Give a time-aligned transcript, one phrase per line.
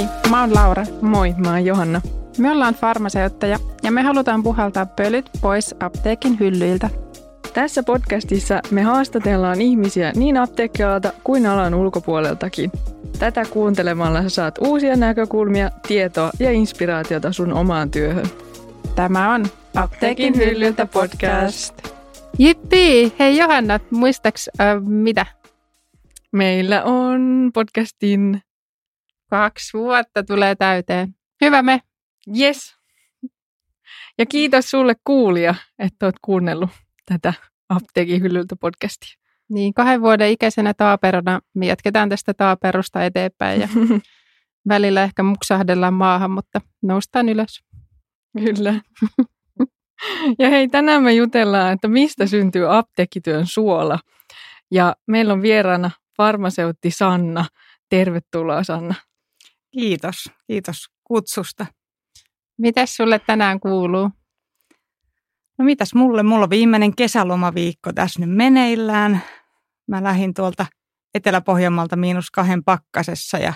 [0.00, 0.84] Moi, mä oon Laura.
[1.00, 2.00] Moi, mä oon Johanna.
[2.38, 6.90] Me ollaan farmaseuttajia ja me halutaan puhaltaa pölyt pois apteekin hyllyiltä.
[7.54, 12.72] Tässä podcastissa me haastatellaan ihmisiä niin apteekkialalta kuin alan ulkopuoleltakin.
[13.18, 18.26] Tätä kuuntelemalla sä saat uusia näkökulmia, tietoa ja inspiraatiota sun omaan työhön.
[18.94, 19.46] Tämä on
[19.76, 21.88] Apteekin hyllyltä podcast.
[22.38, 23.12] Jippi!
[23.18, 25.26] Hei Johanna, muistaks äh, mitä?
[26.32, 28.42] Meillä on podcastin...
[29.30, 31.14] Kaksi vuotta tulee täyteen.
[31.44, 31.80] Hyvä me.
[32.40, 32.76] Yes.
[34.18, 36.70] Ja kiitos sulle kuulija, että oot kuunnellut
[37.06, 37.32] tätä
[37.68, 39.20] Apteekin hyllyltä podcastia.
[39.50, 43.68] Niin, kahden vuoden ikäisenä taaperona me jatketaan tästä taaperusta eteenpäin ja
[44.68, 47.60] välillä ehkä muksahdellaan maahan, mutta noustaan ylös.
[48.44, 48.74] Kyllä.
[50.38, 53.98] Ja hei, tänään me jutellaan, että mistä syntyy apteekkityön suola.
[54.70, 57.44] Ja meillä on vieraana farmaseutti Sanna.
[57.88, 58.94] Tervetuloa Sanna.
[59.70, 61.66] Kiitos, kiitos kutsusta.
[62.58, 64.10] Mitäs sulle tänään kuuluu?
[65.58, 66.22] No mitäs mulle?
[66.22, 69.22] Mulla on viimeinen kesälomaviikko tässä nyt meneillään.
[69.88, 70.66] Mä lähdin tuolta
[71.14, 73.52] Etelä-Pohjanmaalta miinus kahden pakkasessa ja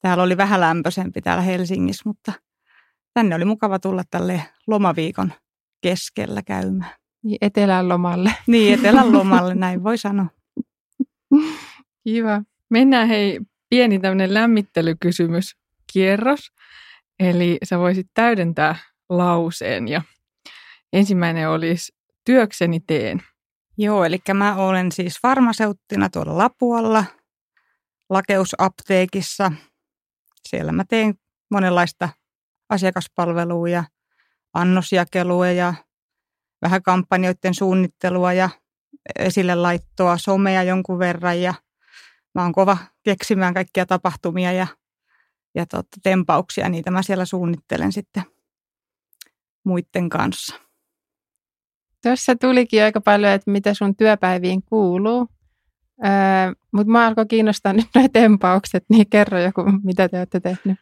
[0.00, 2.32] täällä oli vähän lämpöisempi täällä Helsingissä, mutta
[3.14, 5.32] tänne oli mukava tulla tälle lomaviikon
[5.80, 6.94] keskellä käymään.
[7.22, 8.34] Niin etelän lomalle.
[8.46, 10.26] Niin, etelän lomalle, näin voi sanoa.
[12.04, 12.42] Kiva.
[12.70, 15.56] Mennään hei pieni tämmöinen lämmittelykysymys
[15.92, 16.52] kierros.
[17.18, 18.76] Eli sä voisit täydentää
[19.08, 20.02] lauseen ja
[20.92, 21.92] ensimmäinen olisi
[22.24, 23.22] työkseni teen.
[23.78, 27.04] Joo, eli mä olen siis farmaseuttina tuolla Lapualla,
[28.10, 29.52] lakeusapteekissa.
[30.48, 31.14] Siellä mä teen
[31.50, 32.08] monenlaista
[32.68, 33.84] asiakaspalvelua ja
[34.54, 35.74] annosjakelua ja
[36.62, 38.50] vähän kampanjoiden suunnittelua ja
[39.18, 41.54] esille laittoa, somea jonkun verran ja
[42.34, 44.66] mä oon kova keksimään kaikkia tapahtumia ja,
[45.54, 48.22] ja totta, tempauksia, niitä mä siellä suunnittelen sitten
[49.64, 50.54] muiden kanssa.
[52.02, 55.28] Tuossa tulikin aika paljon, että mitä sun työpäiviin kuuluu,
[56.04, 56.10] öö,
[56.72, 60.78] mutta mä alkoi kiinnostaa nyt nämä tempaukset, niin kerro joku, mitä te olette tehnyt.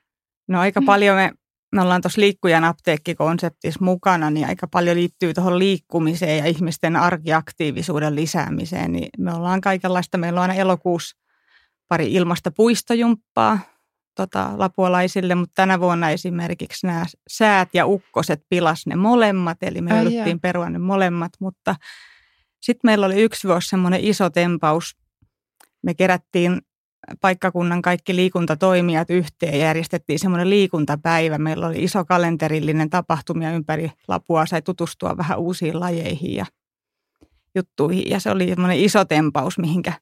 [0.49, 1.33] No aika paljon me
[1.73, 8.15] me ollaan tuossa liikkujan apteekkikonseptissa mukana, niin aika paljon liittyy tuohon liikkumiseen ja ihmisten arkiaktiivisuuden
[8.15, 8.93] lisäämiseen.
[8.93, 10.19] Niin me ollaan kaikenlaista.
[10.19, 11.17] Meillä on aina elokuussa
[11.88, 13.59] pari ilmasta puistojumppaa
[14.15, 19.97] tota, lapualaisille, mutta tänä vuonna esimerkiksi nämä säät ja ukkoset pilas ne molemmat, eli me
[19.97, 21.76] jouduttiin perua ne molemmat, mutta
[22.60, 24.97] sitten meillä oli yksi vuosi semmoinen iso tempaus.
[25.82, 26.60] Me kerättiin
[27.21, 31.38] paikkakunnan kaikki liikuntatoimijat yhteen järjestettiin semmoinen liikuntapäivä.
[31.38, 36.47] Meillä oli iso kalenterillinen tapahtumia ympäri Lapua, sai tutustua vähän uusiin lajeihin ja
[37.55, 38.10] juttuihin.
[38.10, 39.93] Ja se oli semmoinen iso tempaus, mihinkä,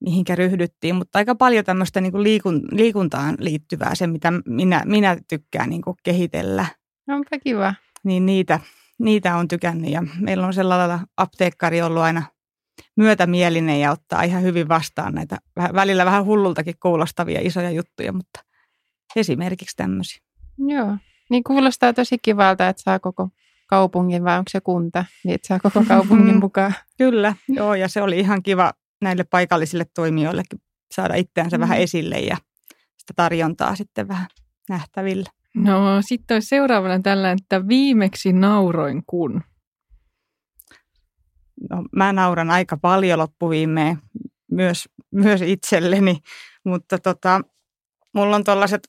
[0.00, 5.16] mihinkä ryhdyttiin, mutta aika paljon tämmöistä niin kuin liikun, liikuntaan liittyvää, se mitä minä, minä
[5.28, 6.66] tykkään niin kuin kehitellä.
[7.08, 7.74] Onpa kiva.
[8.04, 8.60] Niin niitä,
[8.98, 12.22] niitä on tykännyt ja meillä on sellainen apteekkari ollut aina–
[12.96, 18.40] myötämielinen ja ottaa ihan hyvin vastaan näitä välillä vähän hullultakin kuulostavia isoja juttuja, mutta
[19.16, 20.20] esimerkiksi tämmöisiä.
[20.58, 20.96] Joo,
[21.30, 23.28] niin kuulostaa tosi kivalta, että saa koko
[23.66, 26.74] kaupungin vai onko se kunta, niin että saa koko kaupungin mukaan.
[26.98, 30.62] Kyllä, joo ja se oli ihan kiva näille paikallisille toimijoillekin
[30.94, 31.62] saada itseänsä mm.
[31.62, 32.36] vähän esille ja
[32.98, 34.26] sitä tarjontaa sitten vähän
[34.68, 35.30] nähtäville.
[35.54, 39.42] No sitten olisi seuraavana tällä, että viimeksi nauroin kun
[41.70, 43.98] no, mä nauran aika paljon loppuviimeen
[44.50, 46.18] myös, myös itselleni,
[46.64, 47.40] mutta tota,
[48.14, 48.88] mulla on tuollaiset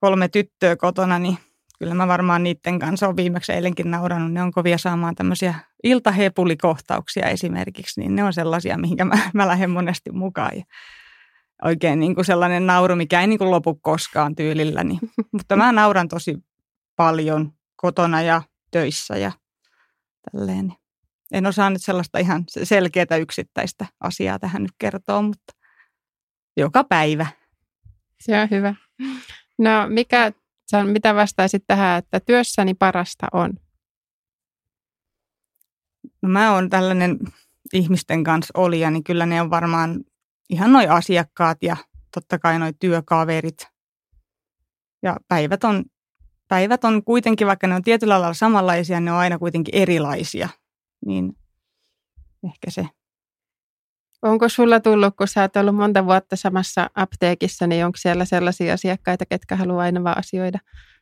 [0.00, 1.38] kolme tyttöä kotona, niin
[1.84, 4.32] kyllä mä varmaan niiden kanssa on viimeksi eilenkin naurannut.
[4.32, 9.70] Ne on kovia saamaan tämmöisiä iltahepulikohtauksia esimerkiksi, niin ne on sellaisia, mihinkä mä, mä lähden
[9.70, 10.56] monesti mukaan.
[10.56, 10.64] Ja
[11.64, 14.98] oikein niin kuin sellainen nauru, mikä ei niin kuin lopu koskaan tyylilläni.
[15.32, 16.38] Mutta mä nauran tosi
[16.96, 19.32] paljon kotona ja töissä ja
[20.30, 20.72] tälleen
[21.32, 25.54] en osaa nyt sellaista ihan selkeää yksittäistä asiaa tähän nyt kertoa, mutta
[26.56, 27.26] joka päivä.
[28.20, 28.74] Se on hyvä.
[29.58, 30.32] No mikä,
[30.84, 33.54] mitä vastaisit tähän, että työssäni parasta on?
[36.22, 37.18] No mä oon tällainen
[37.72, 40.04] ihmisten kanssa olija, niin kyllä ne on varmaan
[40.50, 41.76] ihan noi asiakkaat ja
[42.14, 43.68] totta kai noi työkaverit.
[45.02, 45.84] Ja päivät on,
[46.48, 50.48] päivät on kuitenkin, vaikka ne on tietyllä lailla samanlaisia, ne on aina kuitenkin erilaisia
[51.06, 51.36] niin
[52.44, 52.88] ehkä se.
[54.24, 58.74] Onko sulla tullut, kun sä oot ollut monta vuotta samassa apteekissa, niin onko siellä sellaisia
[58.74, 60.58] asiakkaita, ketkä haluaa aina vaan asioida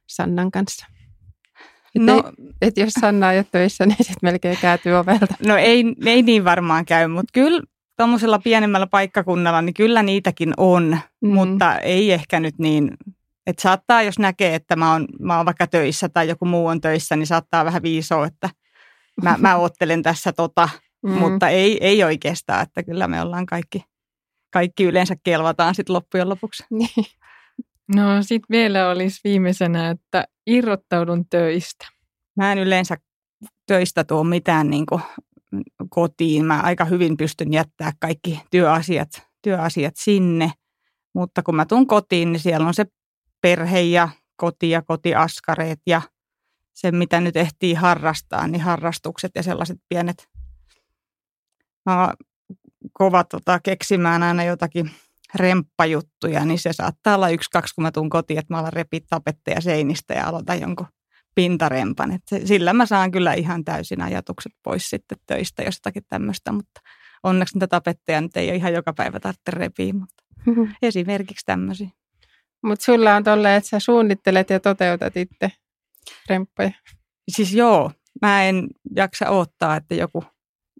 [0.06, 0.86] Sannan kanssa?
[1.94, 2.32] Että no,
[2.62, 5.26] et jos Sanna ei ole töissä, niin sitten melkein käytyy ovelta.
[5.46, 7.62] No ei, ei niin varmaan käy, mutta kyllä
[7.96, 11.28] tuommoisella pienemmällä paikkakunnalla, niin kyllä niitäkin on, mm.
[11.28, 12.96] mutta ei ehkä nyt niin,
[13.46, 16.80] että saattaa, jos näkee, että mä oon, mä oon vaikka töissä tai joku muu on
[16.80, 18.50] töissä, niin saattaa vähän viisoa, että
[19.22, 20.68] mä, mä ottelen tässä tota,
[21.02, 21.12] mm.
[21.12, 23.84] mutta ei, ei oikeastaan, että kyllä me ollaan kaikki,
[24.52, 26.64] kaikki yleensä kelvataan sitten loppujen lopuksi.
[26.70, 27.06] Niin.
[27.94, 31.86] No sitten vielä olisi viimeisenä, että irrottaudun töistä.
[32.36, 32.96] Mä en yleensä
[33.66, 35.02] töistä tuo mitään niin kuin
[35.90, 36.44] kotiin.
[36.44, 39.08] Mä aika hyvin pystyn jättää kaikki työasiat,
[39.42, 40.52] työasiat sinne,
[41.14, 42.86] mutta kun mä tuun kotiin, niin siellä on se
[43.40, 46.02] perhe ja koti ja kotiaskareet ja
[46.72, 50.28] se, mitä nyt ehtii harrastaa, niin harrastukset ja sellaiset pienet.
[51.86, 52.14] Mä oon
[52.92, 54.90] kova tota, keksimään aina jotakin
[55.34, 59.00] remppajuttuja, niin se saattaa olla yksi, kaksi, kun mä tuun kotiin, että mä alan repiä
[59.10, 60.86] tapetteja seinistä ja aloitan jonkun
[61.34, 62.12] pintarempan.
[62.12, 66.80] Et sillä mä saan kyllä ihan täysin ajatukset pois sitten töistä, jos jotakin tämmöistä, mutta
[67.22, 70.74] onneksi niitä tapetteja nyt ei ole ihan joka päivä tarvitse repiä, mutta mm-hmm.
[70.82, 71.88] esimerkiksi tämmöisiä.
[72.62, 75.52] Mutta sulla on tolleen, että sä suunnittelet ja toteutat itse
[76.28, 76.70] remppoja.
[77.28, 77.92] Siis joo,
[78.22, 80.24] mä en jaksa odottaa, että joku,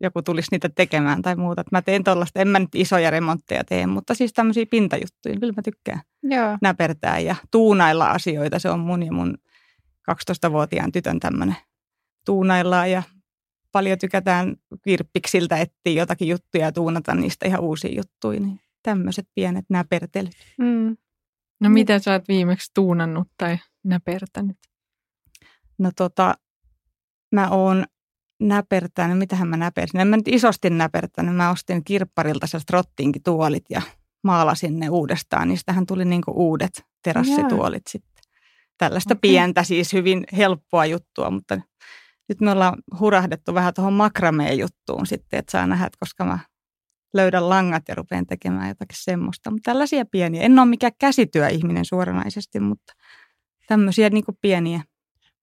[0.03, 1.65] joku tulisi niitä tekemään tai muuta.
[1.73, 5.63] Mä teen tuollaista, en mä nyt isoja remontteja tee, mutta siis tämmöisiä pintajuttuja, kyllä mä
[5.63, 6.59] tykkään joo.
[6.63, 8.59] näpertää ja tuunailla asioita.
[8.59, 9.39] Se on mun ja mun
[10.11, 11.57] 12-vuotiaan tytön tämmöinen
[12.27, 13.03] tuunaillaan ja
[13.73, 18.41] paljon tykätään kirppiksiltä etsiä jotakin juttuja ja tuunata niistä ihan uusia juttuja.
[18.41, 20.33] Niin tämmöiset pienet näpertelyt.
[20.59, 20.97] Mm.
[21.61, 24.57] No mitä sä oot viimeksi tuunannut tai näpertänyt?
[25.79, 26.35] No tota,
[27.33, 27.85] mä oon
[28.49, 30.01] näpertänyt, mitähän mä näpersin.
[30.01, 31.37] En mä nyt isosti näpertänyt.
[31.37, 33.83] Mä ostin kirpparilta sellaiset rottinkituolit ja
[34.25, 35.49] maalasin ne uudestaan.
[35.49, 38.13] Niistähän tuli niinku uudet terassituolit sitten
[38.79, 39.21] tällaista okay.
[39.21, 41.61] pientä, siis hyvin helppoa juttua, mutta
[42.29, 46.39] nyt me ollaan hurahdettu vähän tuohon makrameen juttuun sitten, että saa nähdä, että koska mä
[47.15, 49.51] löydän langat ja rupean tekemään jotakin semmoista.
[49.51, 50.43] Mutta tällaisia pieniä.
[50.43, 52.93] En ole mikään käsityöihminen suoranaisesti, mutta
[53.67, 54.83] tämmöisiä niin kuin pieniä.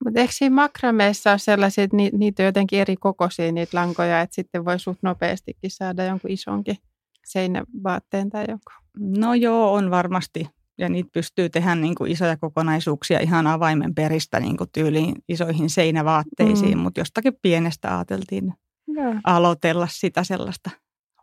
[0.06, 4.36] Mutta eikö siinä makrameissa ole sellaisia, että niitä on jotenkin eri kokoisia niitä lankoja, että
[4.36, 6.78] sitten voi suht nopeastikin saada jonkun isonkin
[7.26, 8.72] seinävaatteen tai joku?
[8.98, 10.50] No joo, on varmasti
[10.80, 15.70] ja niitä pystyy tehdä niin kuin isoja kokonaisuuksia ihan avaimen peristä niin kuin tyyliin isoihin
[15.70, 16.82] seinävaatteisiin, mm.
[16.82, 18.54] mutta jostakin pienestä ajateltiin
[18.88, 19.16] Joo.
[19.24, 20.70] aloitella sitä sellaista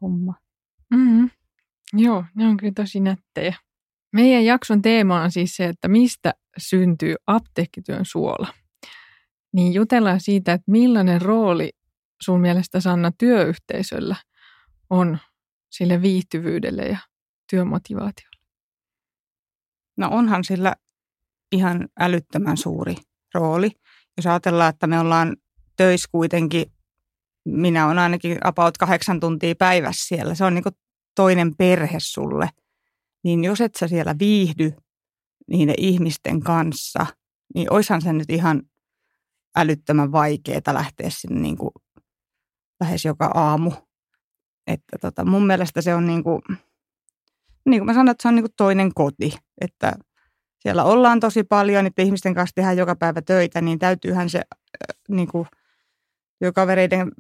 [0.03, 0.35] hommaa.
[0.95, 1.31] Mm-hmm.
[1.93, 3.55] Joo, ne on kyllä tosi nättejä.
[4.13, 8.49] Meidän jakson teema on siis se, että mistä syntyy apteekkityön suola.
[9.57, 11.71] Niin jutellaan siitä, että millainen rooli
[12.23, 14.17] sun mielestä Sanna työyhteisöllä
[14.91, 15.19] on
[15.71, 16.99] sille viihtyvyydelle ja
[17.51, 18.43] työmotivaatiolle.
[19.97, 20.77] No onhan sillä
[21.53, 22.95] ihan älyttömän suuri
[23.35, 23.71] rooli.
[24.17, 25.37] Jos ajatellaan, että me ollaan
[25.77, 26.73] töissä kuitenkin,
[27.45, 30.35] minä olen ainakin about kahdeksan tuntia päivässä siellä.
[30.35, 30.65] Se on niin
[31.15, 32.51] toinen perhe sulle.
[33.25, 34.73] Niin jos et sä siellä viihdy
[35.51, 37.07] niiden ihmisten kanssa,
[37.55, 38.63] niin oishan se nyt ihan
[39.57, 41.71] älyttömän vaikeaa lähteä sinne niin kuin
[42.81, 43.73] lähes joka aamu.
[44.67, 46.43] Että tota, mun mielestä se on niin kuin,
[47.67, 49.93] niin kuin mä sanoin, että se on niin kuin toinen koti, että
[50.59, 54.43] siellä ollaan tosi paljon, että ihmisten kanssa tehdään joka päivä töitä, niin täytyyhän se
[55.09, 55.47] niin kuin
[56.39, 57.13] työkavereiden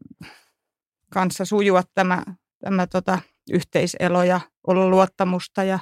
[1.11, 2.23] kanssa sujua tämä,
[2.65, 3.19] tämä tota,
[3.51, 5.79] yhteiselo ja olla luottamusta ja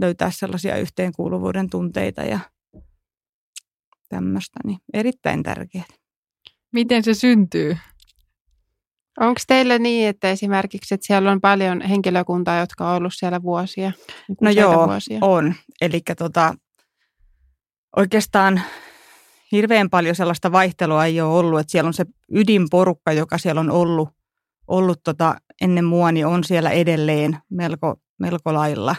[0.00, 2.40] löytää sellaisia yhteenkuuluvuuden tunteita ja
[4.14, 5.84] tämmöistä, niin erittäin tärkeää.
[6.72, 7.76] Miten se syntyy?
[9.20, 13.92] Onko teillä niin, että esimerkiksi että siellä on paljon henkilökuntaa, jotka on ollut siellä vuosia?
[14.28, 15.18] Niin no joo, vuosia?
[15.20, 15.54] on.
[15.80, 16.54] Eli tota,
[17.96, 18.62] oikeastaan
[19.52, 23.70] hirveän paljon sellaista vaihtelua ei ole ollut, että siellä on se ydinporukka, joka siellä on
[23.70, 24.08] ollut,
[24.66, 28.96] ollut tota ennen mua, niin on siellä edelleen melko, melko lailla.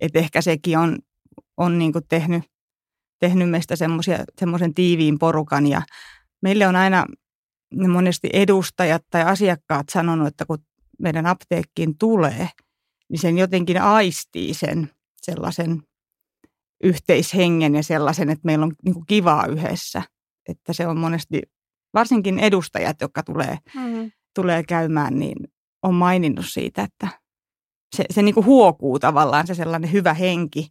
[0.00, 0.98] Et ehkä sekin on,
[1.56, 2.44] on niin tehnyt,
[3.18, 3.74] tehnyt meistä
[4.38, 5.82] semmoisen tiiviin porukan ja
[6.42, 7.06] meille on aina
[7.74, 10.58] ne monesti edustajat tai asiakkaat sanonut, että kun
[10.98, 12.48] meidän apteekkiin tulee,
[13.08, 14.90] niin sen jotenkin aistii sen
[15.22, 15.82] sellaisen
[16.82, 20.02] yhteishengen ja sellaisen, että meillä on niin kivaa yhdessä.
[20.48, 21.42] Että se on monesti,
[21.94, 24.12] varsinkin edustajat, jotka tulee, mm.
[24.34, 25.36] tulee käymään, niin
[25.82, 27.08] on maininnut siitä, että
[27.96, 30.68] se, se niin huokuu tavallaan se sellainen hyvä henki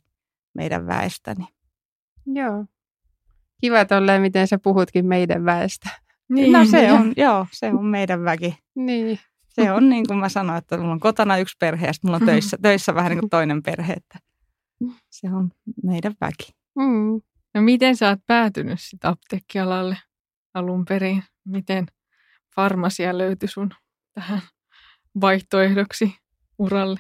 [0.56, 1.46] meidän väestäni.
[2.34, 2.66] Joo.
[3.62, 5.90] Kiva tolleen, miten sä puhutkin meidän väestä.
[6.30, 8.58] Niin, no se on, joo, se on meidän väki.
[8.76, 9.20] Niin.
[9.48, 12.18] Se on niin kuin mä sanoin, että mulla on kotona yksi perhe ja sitten mulla
[12.18, 13.94] on töissä, töissä vähän niin kuin toinen perhe.
[13.94, 14.20] Että
[15.10, 15.52] se on
[15.84, 16.52] meidän väki.
[16.76, 17.22] Mm.
[17.54, 19.98] No miten sä oot päätynyt sitten apteekkialalle
[20.54, 21.24] alun perin?
[21.46, 21.86] Miten
[22.56, 23.70] farmasia löytyi sun
[24.14, 24.42] tähän
[25.22, 26.16] vaihtoehdoksi
[26.60, 27.00] uralle?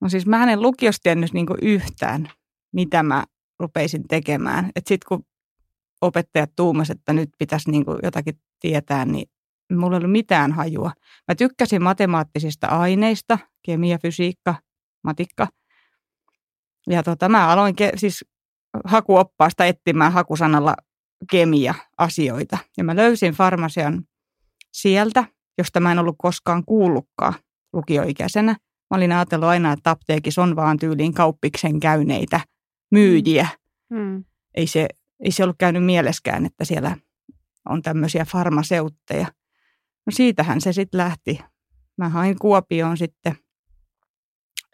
[0.00, 2.30] No siis mä en lukiosta tiennyt niin yhtään,
[2.72, 3.24] mitä mä
[3.60, 4.70] rupeisin tekemään.
[4.86, 5.24] Sitten kun
[6.00, 9.26] opettajat tuumasivat, että nyt pitäisi niin jotakin tietää, niin
[9.72, 10.92] mulla ei ollut mitään hajua.
[11.28, 14.54] Mä tykkäsin matemaattisista aineista, kemia, fysiikka,
[15.04, 15.48] matikka.
[16.86, 18.24] Ja tota, mä aloin ke- siis
[18.84, 20.74] hakuoppaasta etsimään hakusanalla
[21.30, 22.58] kemia-asioita.
[22.76, 24.04] Ja mä löysin farmasian
[24.72, 25.24] sieltä,
[25.58, 27.34] josta mä en ollut koskaan kuullutkaan
[27.72, 28.52] lukioikäisenä.
[28.90, 32.40] Mä olin ajatellut aina, että apteekissa on vaan tyyliin kauppiksen käyneitä
[32.94, 33.48] myyjiä.
[33.90, 34.24] Mm.
[34.54, 34.88] Ei, se,
[35.20, 36.96] ei se ollut käynyt mieleskään, että siellä
[37.68, 39.26] on tämmöisiä farmaseutteja.
[40.06, 41.40] No siitähän se sitten lähti.
[41.96, 43.36] Mä hain Kuopioon sitten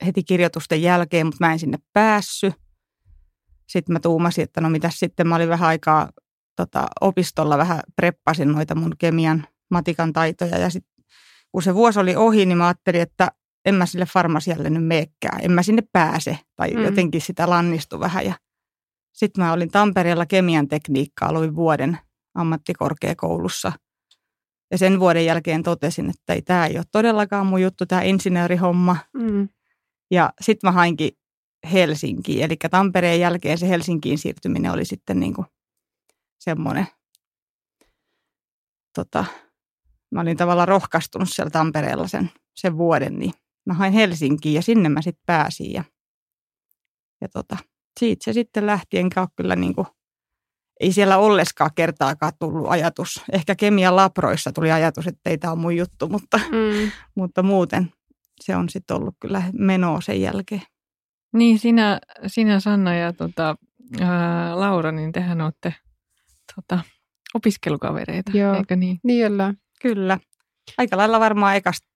[0.07, 2.55] heti kirjoitusten jälkeen, mutta mä en sinne päässyt.
[3.69, 6.11] Sitten mä tuumasin, että no mitäs sitten, mä olin vähän aikaa
[6.57, 10.59] tota, opistolla vähän preppasin noita mun kemian matikan taitoja.
[10.59, 11.05] Ja sitten
[11.53, 13.29] kun se vuosi oli ohi, niin mä ajattelin, että
[13.65, 15.41] en mä sille farmasialle nyt meekään.
[15.43, 16.39] En mä sinne pääse.
[16.57, 16.83] Tai mm.
[16.83, 18.27] jotenkin sitä lannistu vähän.
[18.27, 18.35] Ja
[19.13, 21.99] sitten mä olin Tampereella kemian tekniikkaa, luin vuoden
[22.35, 23.73] ammattikorkeakoulussa.
[24.71, 28.97] Ja sen vuoden jälkeen totesin, että ei, tämä ei ole todellakaan mun juttu, tämä insinöörihomma.
[29.15, 29.49] Mm.
[30.11, 31.11] Ja sitten mä hainkin
[31.73, 32.45] Helsinkiin.
[32.45, 35.47] Eli Tampereen jälkeen se Helsinkiin siirtyminen oli sitten niin kuin
[36.39, 36.87] semmoinen,
[38.95, 39.25] tota,
[40.11, 43.33] mä olin tavallaan rohkaistunut siellä Tampereella sen, sen vuoden, niin
[43.67, 45.73] mä hain Helsinkiin ja sinne mä sitten pääsin.
[45.73, 45.85] Ja,
[47.21, 47.57] ja tota,
[48.01, 49.87] siitä se sitten lähti, enkä ole kyllä niin kuin,
[50.81, 53.23] ei siellä olleskaan kertaakaan tullut ajatus.
[53.33, 56.91] Ehkä kemian labroissa tuli ajatus, että ei tämä ole mun juttu, mutta, mm.
[57.17, 57.93] mutta muuten
[58.41, 60.63] se on sitten ollut kyllä menoa sen jälkeen.
[61.33, 63.57] Niin, sinä, sinä Sanna ja tota,
[64.01, 65.75] ää, Laura, niin tehän olette
[66.57, 66.85] tota,
[67.35, 68.55] opiskelukavereita, Joo.
[68.55, 69.01] eikö niin?
[69.05, 69.55] Niin kyllä.
[69.83, 70.19] Kyllä.
[70.79, 71.89] Aika lailla varmaan ekasta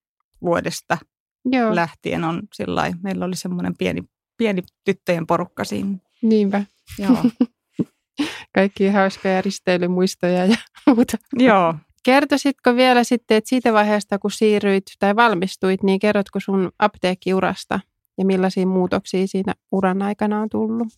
[0.43, 0.99] vuodesta
[1.45, 1.75] Joo.
[1.75, 4.05] lähtien on sillä Meillä oli semmoinen pieni,
[4.37, 5.99] pieni tyttöjen porukka siinä.
[6.23, 6.65] Niinpä.
[6.99, 7.17] Joo.
[8.55, 11.17] Kaikki hauskoja risteilymuistoja ja muuta.
[11.33, 11.75] Joo.
[12.05, 17.81] Kertoisitko vielä sitten, että siitä vaiheesta kun siirryit tai valmistuit, niin kerrotko sun apteekkiurasta
[18.19, 20.89] ja millaisia muutoksia siinä uran aikana on tullut?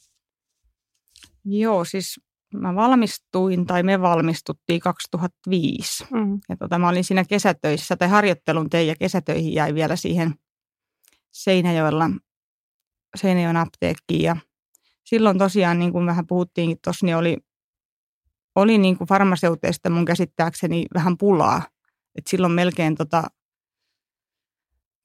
[1.44, 2.20] Joo, siis
[2.60, 6.06] mä valmistuin tai me valmistuttiin 2005.
[6.12, 6.40] Mm.
[6.48, 10.34] Ja tota, mä olin siinä kesätöissä tai harjoittelun tein ja kesätöihin jäi vielä siihen
[11.32, 12.10] Seinäjoella,
[13.16, 14.22] Seinäjoen apteekkiin.
[14.22, 14.36] Ja
[15.04, 17.36] silloin tosiaan, niin kuin vähän puhuttiinkin tuossa, niin oli,
[18.54, 21.62] oli niin kuin farmaseuteista mun käsittääkseni vähän pulaa.
[22.18, 23.24] Et silloin melkein tota,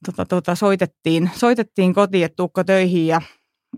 [0.05, 3.21] tota, tota, soitettiin, soitettiin kotiin, että tuukko töihin ja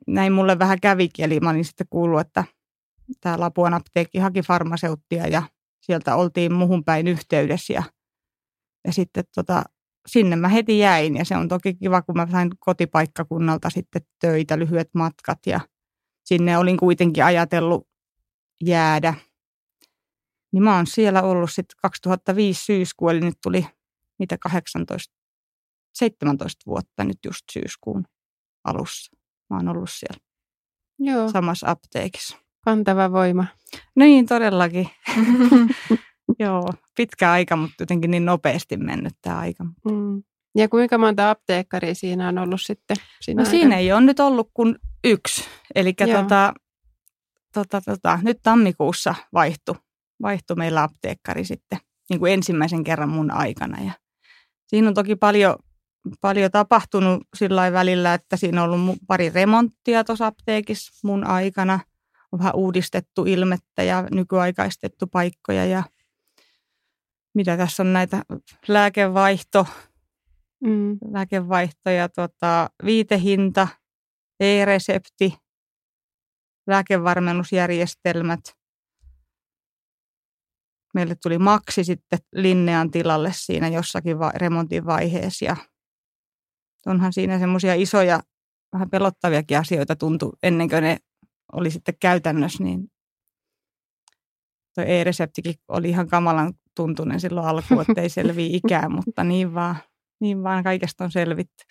[0.08, 1.25] näin mulle vähän kävikin.
[1.25, 2.44] Eli mä olin sitten kuullut, että
[3.22, 5.44] tämä Lapuan apteekki haki farmaseuttia ja
[5.82, 7.84] sieltä oltiin muhun päin yhteydessä ja,
[8.88, 9.64] ja sitten tota,
[10.08, 14.60] sinne mä heti jäin ja se on toki kiva, kun mä sain kotipaikkakunnalta sitten töitä,
[14.60, 15.60] lyhyet matkat ja
[16.26, 17.88] sinne olin kuitenkin ajatellut
[18.64, 19.14] jäädä.
[20.54, 23.68] Niin mä oon siellä ollut sitten 2005 syyskuu, eli nyt tuli
[24.20, 25.16] mitä 18,
[25.94, 28.06] 17 vuotta nyt just syyskuun
[28.64, 29.18] alussa.
[29.50, 30.20] Mä oon ollut siellä
[31.00, 31.32] Joo.
[31.32, 32.43] samassa apteekissa.
[32.63, 33.46] Kantava voima.
[33.96, 34.89] Niin, todellakin.
[36.39, 39.63] Joo, pitkä aika, mutta jotenkin niin nopeasti mennyt tämä aika.
[39.63, 40.24] Mm.
[40.55, 42.98] Ja kuinka monta apteekkaria siinä on ollut sitten?
[43.22, 45.43] Siinä no siinä ei ole nyt ollut kuin yksi.
[45.75, 46.53] Eli tota,
[47.53, 49.75] tota, tota, nyt tammikuussa vaihtui,
[50.22, 51.79] vaihtui meillä apteekkari sitten
[52.10, 53.84] niin kuin ensimmäisen kerran mun aikana.
[53.84, 53.91] Ja
[54.67, 55.55] siinä on toki paljon,
[56.22, 61.79] paljon tapahtunut sillä välillä, että siinä on ollut pari remonttia tuossa apteekissa mun aikana–
[62.38, 65.84] vähän uudistettu ilmettä ja nykyaikaistettu paikkoja ja
[67.36, 68.24] mitä tässä on näitä
[68.68, 69.68] lääkevaihto,
[70.63, 70.98] mm.
[71.12, 73.68] lääkevaihto ja tota, viitehinta,
[74.40, 75.38] e-resepti,
[76.68, 78.40] lääkevarmennusjärjestelmät.
[80.94, 85.56] Meille tuli maksi sitten Linnean tilalle siinä jossakin va- remontin vaiheessa ja
[86.86, 88.20] onhan siinä semmoisia isoja,
[88.74, 90.98] vähän pelottaviakin asioita tuntui ennen kuin ne
[91.52, 92.92] oli sitten käytännössä, niin
[94.76, 99.76] tuo e-reseptikin oli ihan kamalan tuntunen silloin alkuun, että ei selviä ikään, mutta niin vaan,
[100.22, 101.64] niin vaan kaikesta on selvitty.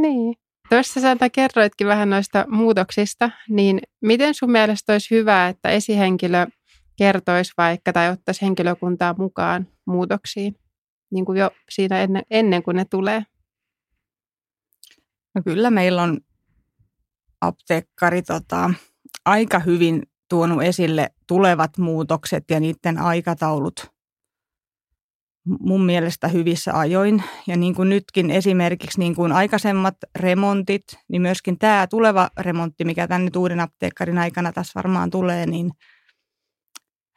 [0.00, 0.34] Niin.
[0.68, 6.46] Tuossa sä kerroitkin vähän noista muutoksista, niin miten sun mielestä olisi hyvä, että esihenkilö
[6.96, 10.56] kertoisi vaikka tai ottaisi henkilökuntaa mukaan muutoksiin,
[11.12, 13.22] niin kuin jo siinä ennen, ennen kuin ne tulee?
[15.34, 16.20] No kyllä meillä on
[17.40, 18.70] apteekkari tota,
[19.24, 23.94] aika hyvin tuonut esille tulevat muutokset ja niiden aikataulut.
[25.60, 27.22] mun mielestä hyvissä ajoin.
[27.46, 33.08] Ja niin kuin nytkin esimerkiksi niin kuin aikaisemmat remontit, niin myöskin tämä tuleva remontti, mikä
[33.08, 35.70] tänne uuden apteekkarin aikana tässä varmaan tulee, niin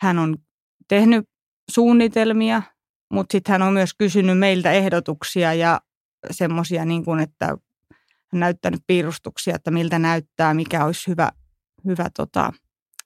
[0.01, 0.37] hän on
[0.87, 1.25] tehnyt
[1.71, 2.61] suunnitelmia,
[3.13, 5.81] mutta sitten hän on myös kysynyt meiltä ehdotuksia ja
[6.31, 7.47] semmoisia, niin kuin, että
[8.31, 11.31] hän näyttänyt piirustuksia, että miltä näyttää, mikä olisi hyvä,
[11.87, 12.53] hyvä tota,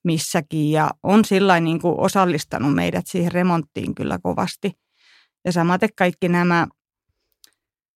[0.04, 0.72] missäkin.
[0.72, 4.72] Ja on sillä niin kuin osallistanut meidät siihen remonttiin kyllä kovasti.
[5.46, 6.68] Ja samaten kaikki nämä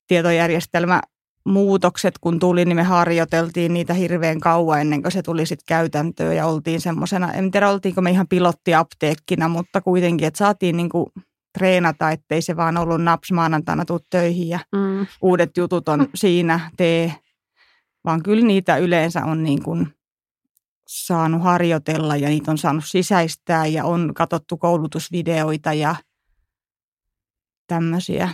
[0.07, 1.01] tietojärjestelmä
[1.45, 6.35] muutokset, kun tuli, niin me harjoiteltiin niitä hirveän kauan ennen kuin se tuli sitten käytäntöön
[6.35, 11.05] ja oltiin semmoisena, en tiedä oltiinko me ihan pilottiapteekkina, mutta kuitenkin, että saatiin niin kuin
[11.57, 15.07] treenata, ettei se vaan ollut naps maanantaina tuu töihin ja mm.
[15.21, 17.15] uudet jutut on siinä, tee,
[18.05, 19.94] vaan kyllä niitä yleensä on niin kuin
[20.87, 25.95] saanut harjoitella ja niitä on saanut sisäistää ja on katsottu koulutusvideoita ja
[27.67, 28.29] tämmöisiä,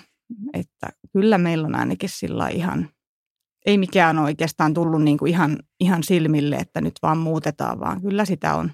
[0.53, 2.89] että kyllä meillä on ainakin sillä ihan,
[3.65, 8.01] ei mikään ole oikeastaan tullut niin kuin ihan, ihan silmille, että nyt vaan muutetaan, vaan
[8.01, 8.72] kyllä sitä on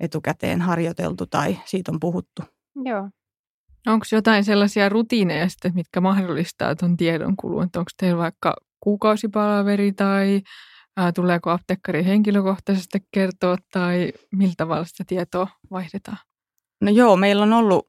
[0.00, 2.42] etukäteen harjoiteltu tai siitä on puhuttu.
[2.84, 3.10] Joo.
[3.86, 7.62] Onko jotain sellaisia rutiineja sitten, mitkä mahdollistaa tuon tiedon kulun?
[7.62, 10.42] Onko teillä vaikka kuukausipalaveri tai
[11.14, 16.18] tuleeko apteekkari henkilökohtaisesti kertoa tai miltä tavalla sitä tietoa vaihdetaan?
[16.80, 17.88] No joo, meillä on ollut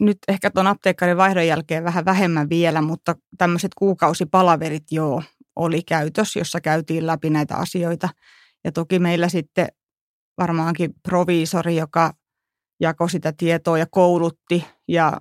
[0.00, 5.22] nyt ehkä tuon apteekkarin vaihdon jälkeen vähän vähemmän vielä, mutta tämmöiset kuukausipalaverit joo
[5.56, 8.08] oli käytös, jossa käytiin läpi näitä asioita.
[8.64, 9.68] Ja toki meillä sitten
[10.38, 12.12] varmaankin proviisori, joka
[12.80, 15.20] jakoi sitä tietoa ja koulutti ja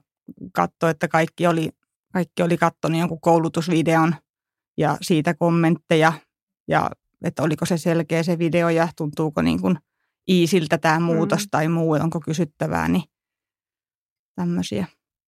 [0.53, 1.69] katsoi, että kaikki oli,
[2.13, 4.15] kaikki oli katsonut jonkun koulutusvideon
[4.77, 6.13] ja siitä kommentteja
[6.67, 6.89] ja
[7.23, 9.77] että oliko se selkeä se video ja tuntuuko niin kuin
[10.29, 11.47] iisiltä tämä muutos mm.
[11.51, 13.03] tai muu, onko kysyttävää, niin
[14.35, 14.85] tämmöisiä.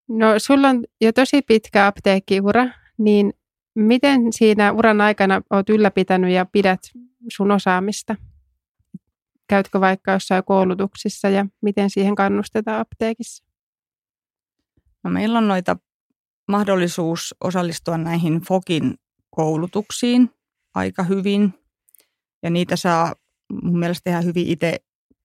[0.10, 3.34] No sulla on jo tosi pitkä apteekkiura, niin
[3.76, 6.80] miten siinä uran aikana olet ylläpitänyt ja pidät
[7.36, 8.16] sun osaamista?
[9.50, 13.44] Käytkö vaikka jossain koulutuksissa ja miten siihen kannustetaan apteekissa?
[15.04, 15.78] No meillä on noita
[16.48, 18.96] mahdollisuus osallistua näihin FOKin
[19.30, 20.30] koulutuksiin
[20.76, 21.54] aika hyvin.
[22.44, 23.14] Ja niitä saa
[23.64, 24.76] mun mielestä ihan hyvin itse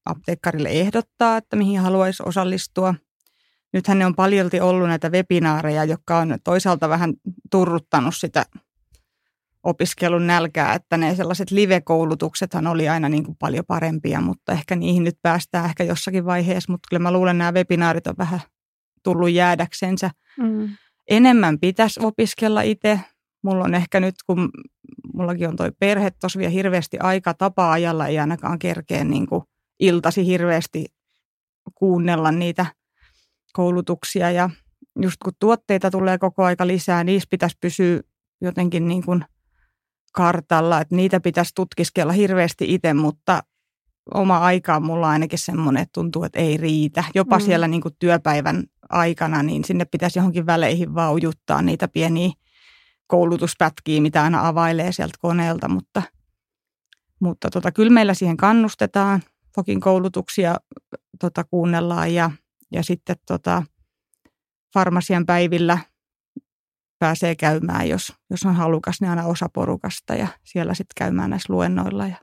[0.05, 2.95] apteekkarille ehdottaa, että mihin haluaisi osallistua.
[3.73, 7.15] Nythän ne on paljolti ollut näitä webinaareja, jotka on toisaalta vähän
[7.51, 8.47] turruttanut sitä
[9.63, 15.05] opiskelun nälkää, että ne sellaiset live-koulutuksethan oli aina niin kuin paljon parempia, mutta ehkä niihin
[15.05, 18.41] nyt päästään ehkä jossakin vaiheessa, mutta kyllä mä luulen, että nämä webinaarit on vähän
[19.03, 20.11] tullut jäädäksensä.
[20.39, 20.69] Mm.
[21.09, 23.01] Enemmän pitäisi opiskella itse.
[23.43, 24.51] Mulla on ehkä nyt, kun
[25.15, 29.43] mullakin on toi perhe tosi vielä hirveästi aika tapa-ajalla, ei ainakaan kerkeä niin kuin
[29.81, 30.85] iltasi hirveästi
[31.75, 32.67] kuunnella niitä
[33.53, 34.51] koulutuksia ja
[35.03, 38.01] just kun tuotteita tulee koko aika lisää, niissä pitäisi pysyä
[38.41, 39.25] jotenkin niin kuin
[40.13, 43.43] kartalla, että niitä pitäisi tutkiskella hirveästi itse, mutta
[44.15, 47.05] oma aika on mulla ainakin semmoinen, että tuntuu, että ei riitä.
[47.15, 47.45] Jopa mm.
[47.45, 52.31] siellä niin kuin työpäivän aikana, niin sinne pitäisi johonkin väleihin vaan ujuttaa niitä pieniä
[53.09, 56.03] koulutuspätkiä, mitä aina availee sieltä koneelta, mutta,
[57.21, 59.23] mutta tota, kyllä meillä siihen kannustetaan.
[59.55, 60.57] Fokin koulutuksia
[61.21, 62.31] tota, kuunnellaan ja,
[62.73, 63.63] ja sitten tota,
[64.75, 65.79] farmasian päivillä
[66.99, 71.53] pääsee käymään, jos, jos on halukas, niin aina osa porukasta ja siellä sitten käymään näissä
[71.53, 72.07] luennoilla.
[72.07, 72.17] Ja...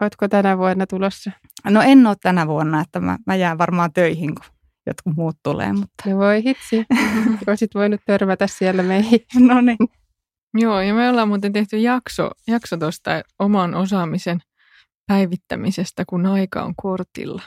[0.00, 1.30] Oletko tänä vuonna tulossa?
[1.64, 4.53] No en ole tänä vuonna, että mä, mä jään varmaan töihin, kun
[4.86, 5.72] jotkut muut tulee.
[5.72, 6.10] Mutta...
[6.10, 6.84] No voi hitsi,
[7.46, 9.20] olisit voinut törmätä siellä meihin.
[9.38, 9.78] no niin.
[10.54, 14.40] Joo, ja me ollaan muuten tehty jakso, jakso tuosta oman osaamisen
[15.06, 17.42] päivittämisestä, kun aika on kortilla.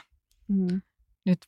[0.48, 0.80] Mm.
[1.26, 1.38] Nyt,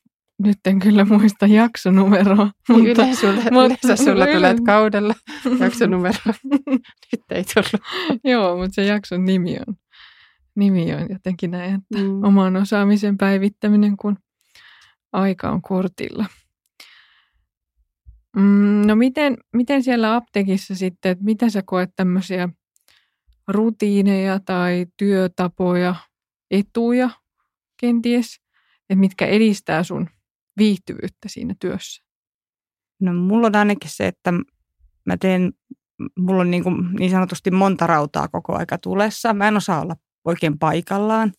[0.43, 2.51] nyt en kyllä muista jaksonumeroa.
[2.69, 4.35] Mutta, yleensä sulla, mutta, yleensä sulla yle...
[4.35, 5.13] tulee kaudella
[5.59, 6.33] jaksonumero.
[7.11, 7.87] nyt ei tullut.
[8.23, 9.75] Joo, mutta se jakson nimi on,
[10.55, 12.23] nimi on jotenkin näin, että mm.
[12.23, 14.17] oman osaamisen päivittäminen, kun
[15.11, 16.25] aika on kortilla.
[18.35, 22.49] Mm, no miten, miten siellä apteekissa sitten, että mitä sä koet tämmöisiä
[23.47, 25.95] rutiineja tai työtapoja,
[26.51, 27.09] etuja
[27.77, 28.41] kenties,
[28.89, 30.09] että mitkä edistää sun
[30.57, 32.03] viihtyvyyttä siinä työssä?
[32.99, 34.33] No mulla on ainakin se, että
[35.05, 35.53] mä teen,
[36.19, 39.33] mulla on niin, kuin niin sanotusti monta rautaa koko aika tulessa.
[39.33, 39.95] Mä en osaa olla
[40.25, 41.33] oikein paikallaan.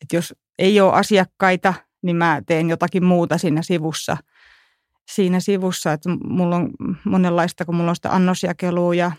[0.00, 1.74] Että jos ei ole asiakkaita,
[2.06, 4.16] niin mä teen jotakin muuta siinä sivussa.
[5.10, 6.70] Siinä sivussa, että mulla on
[7.04, 9.12] monenlaista, kun mulla on sitä annosjakelua ja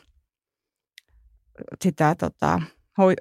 [1.83, 2.61] sitä tota,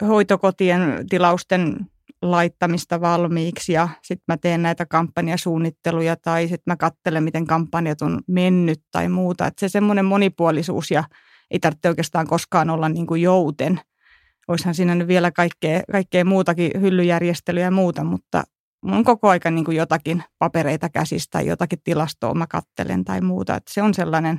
[0.08, 1.86] hoitokotien tilausten
[2.22, 8.20] laittamista valmiiksi ja sitten mä teen näitä kampanjasuunnitteluja tai sitten mä katselen, miten kampanjat on
[8.26, 9.46] mennyt tai muuta.
[9.46, 11.04] Että se semmoinen monipuolisuus ja
[11.50, 13.80] ei tarvitse oikeastaan koskaan olla niin kuin jouten.
[14.48, 18.44] Olisihan siinä nyt vielä kaikkea, kaikkea muutakin, hyllyjärjestelyä ja muuta, mutta
[18.82, 23.54] on koko aika niin kuin jotakin papereita käsistä jotakin tilastoa mä kattelen tai muuta.
[23.54, 24.36] Että se on sellainen,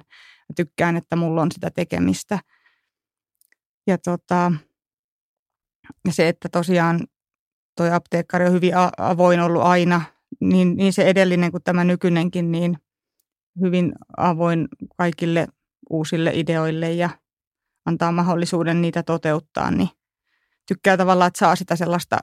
[0.49, 2.39] mä tykkään, että mulla on sitä tekemistä.
[3.87, 4.51] Ja tota,
[6.09, 7.07] se, että tosiaan
[7.77, 10.01] toi apteekkari on hyvin avoin ollut aina,
[10.41, 12.77] niin, niin se edellinen kuin tämä nykyinenkin, niin
[13.61, 15.47] hyvin avoin kaikille
[15.89, 17.09] uusille ideoille ja
[17.85, 19.89] antaa mahdollisuuden niitä toteuttaa, niin
[20.67, 22.17] tykkää tavallaan, että saa sitä sellaista,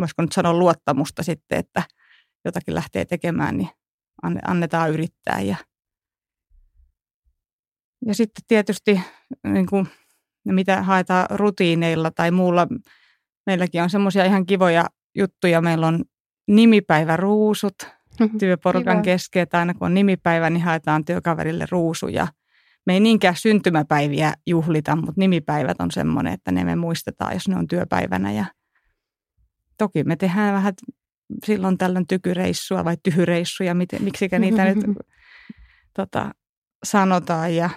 [0.00, 1.82] voisiko nyt sanoa luottamusta sitten, että
[2.44, 3.68] jotakin lähtee tekemään, niin
[4.46, 5.40] annetaan yrittää.
[5.40, 5.56] Ja,
[8.06, 9.00] ja sitten tietysti
[9.44, 9.88] niin kuin
[10.44, 12.66] mitä haetaan rutiineilla tai muulla.
[13.46, 15.60] Meilläkin on semmoisia ihan kivoja juttuja.
[15.60, 16.04] Meillä on
[16.48, 17.74] nimipäiväruusut
[18.38, 19.02] työporukan Kiva.
[19.02, 22.28] kesken, että aina kun on nimipäivä, niin haetaan työkaverille ruusuja.
[22.86, 27.56] Me ei niinkään syntymäpäiviä juhlita, mutta nimipäivät on semmoinen, että ne me muistetaan, jos ne
[27.56, 28.32] on työpäivänä.
[28.32, 28.44] Ja
[29.80, 30.74] toki me tehdään vähän
[31.44, 34.78] silloin tällöin tykyreissua vai tyhyreissuja, miten, miksikä niitä nyt
[35.96, 36.30] tota,
[36.84, 37.70] sanotaan ja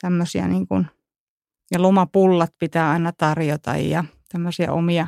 [0.00, 0.86] tämmöisiä niin kuin–
[1.70, 5.06] ja lomapullat pitää aina tarjota ja tämmöisiä omia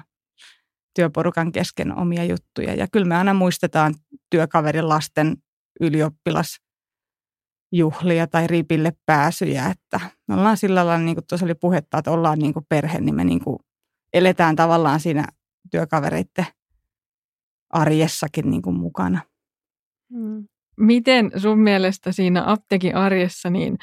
[0.95, 2.75] työporukan kesken omia juttuja.
[2.75, 3.95] Ja kyllä me aina muistetaan
[4.31, 5.37] työkaverin lasten
[5.81, 12.11] ylioppilasjuhlia tai ripille pääsyjä, että me ollaan sillä lailla, niin kuin tuossa oli puhetta, että
[12.11, 13.59] ollaan niin kuin perhe, niin me niin kuin
[14.13, 15.25] eletään tavallaan siinä
[15.71, 16.47] työkavereiden
[17.71, 19.21] arjessakin niin kuin mukana.
[20.13, 20.49] Mm.
[20.77, 23.79] Miten sun mielestä siinä apteekin arjessa, niin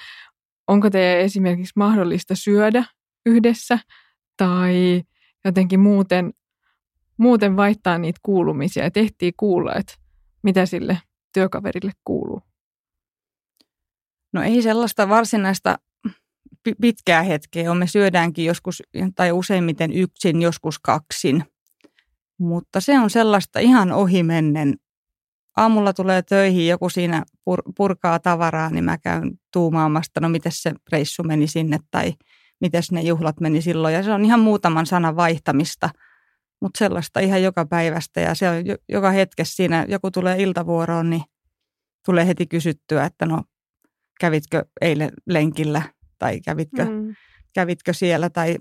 [0.68, 2.86] onko teidän esimerkiksi mahdollista syödä
[3.26, 3.80] yhdessä
[4.38, 5.04] tai
[5.46, 6.34] jotenkin muuten,
[7.18, 9.94] muuten vaihtaa niitä kuulumisia ja tehtiin kuulla, että
[10.44, 11.02] mitä sille
[11.34, 12.42] työkaverille kuuluu?
[14.34, 15.80] No ei sellaista varsinaista
[16.82, 17.78] pitkää hetkeä on.
[17.78, 18.84] Me syödäänkin joskus
[19.16, 21.44] tai useimmiten yksin, joskus kaksin.
[22.40, 24.76] Mutta se on sellaista ihan ohimennen
[25.58, 30.74] aamulla tulee töihin, joku siinä pur- purkaa tavaraa, niin mä käyn tuumaamasta, no miten se
[30.92, 32.14] reissu meni sinne tai
[32.62, 33.94] miten ne juhlat meni silloin.
[33.94, 35.90] Ja se on ihan muutaman sanan vaihtamista,
[36.62, 38.22] mutta sellaista ihan joka päivästä.
[38.22, 38.56] Ja se on
[38.90, 41.24] joka hetkessä siinä, joku tulee iltavuoroon, niin
[42.06, 43.44] tulee heti kysyttyä, että no
[44.20, 45.82] kävitkö eilen lenkillä
[46.20, 47.16] tai kävitkö, mm.
[47.58, 48.58] Kävitkö siellä tai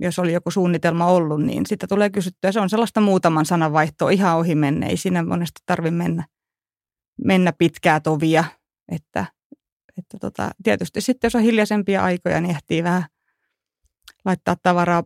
[0.00, 2.52] jos oli joku suunnitelma ollut, niin sitä tulee kysyttyä.
[2.52, 4.86] Se on sellaista muutaman sanan vaihtoa ihan ohi menne.
[4.86, 6.24] Ei siinä monesti tarvitse mennä
[7.24, 8.44] mennä pitkää tovia.
[8.92, 9.26] Että,
[9.98, 13.04] että tota, tietysti sitten jos on hiljaisempia aikoja, niin ehtii vähän
[14.24, 15.02] laittaa tavaraa,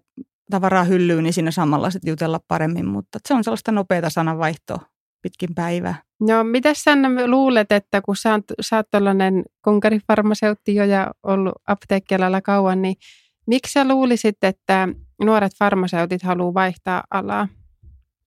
[0.51, 2.87] tavaraa hyllyyn, niin siinä samalla sitten jutella paremmin.
[2.87, 4.81] Mutta se on sellaista nopeata sananvaihtoa
[5.23, 5.95] pitkin päivää.
[6.21, 6.97] No, mitä sä
[7.27, 12.97] luulet, että kun sä, sä oot tällainen konkarifarmaseutti jo ja ollut apteekkialalla kauan, niin
[13.47, 14.89] miksi sä luulisit, että
[15.23, 17.49] nuoret farmaseutit haluaa vaihtaa alaa?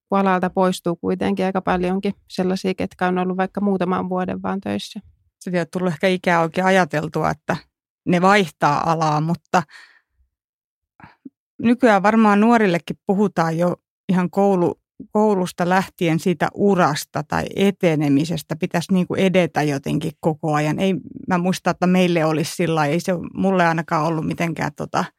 [0.09, 4.99] kun alalta poistuu kuitenkin aika paljonkin sellaisia, ketkä on ollut vaikka muutaman vuoden vaan töissä.
[5.39, 7.57] Se ole tullut ehkä ikää oikein ajateltua, että
[8.05, 9.63] ne vaihtaa alaa, mutta
[11.61, 13.75] nykyään varmaan nuorillekin puhutaan jo
[14.09, 14.79] ihan koulu,
[15.11, 18.55] koulusta lähtien siitä urasta tai etenemisestä.
[18.55, 20.79] Pitäisi niin kuin edetä jotenkin koko ajan.
[20.79, 20.95] Ei,
[21.27, 25.05] mä muistan, että meille olisi sillä ei se mulle ainakaan ollut mitenkään tota–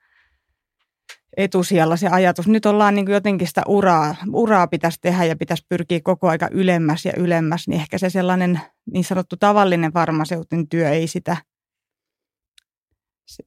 [1.37, 2.49] etusijalla se ajatus.
[2.49, 6.49] Nyt ollaan niin kuin jotenkin sitä uraa, uraa pitäisi tehdä ja pitäisi pyrkiä koko aika
[6.51, 8.61] ylemmäs ja ylemmäs, niin ehkä se sellainen
[8.93, 11.37] niin sanottu tavallinen farmaseutin työ ei sitä,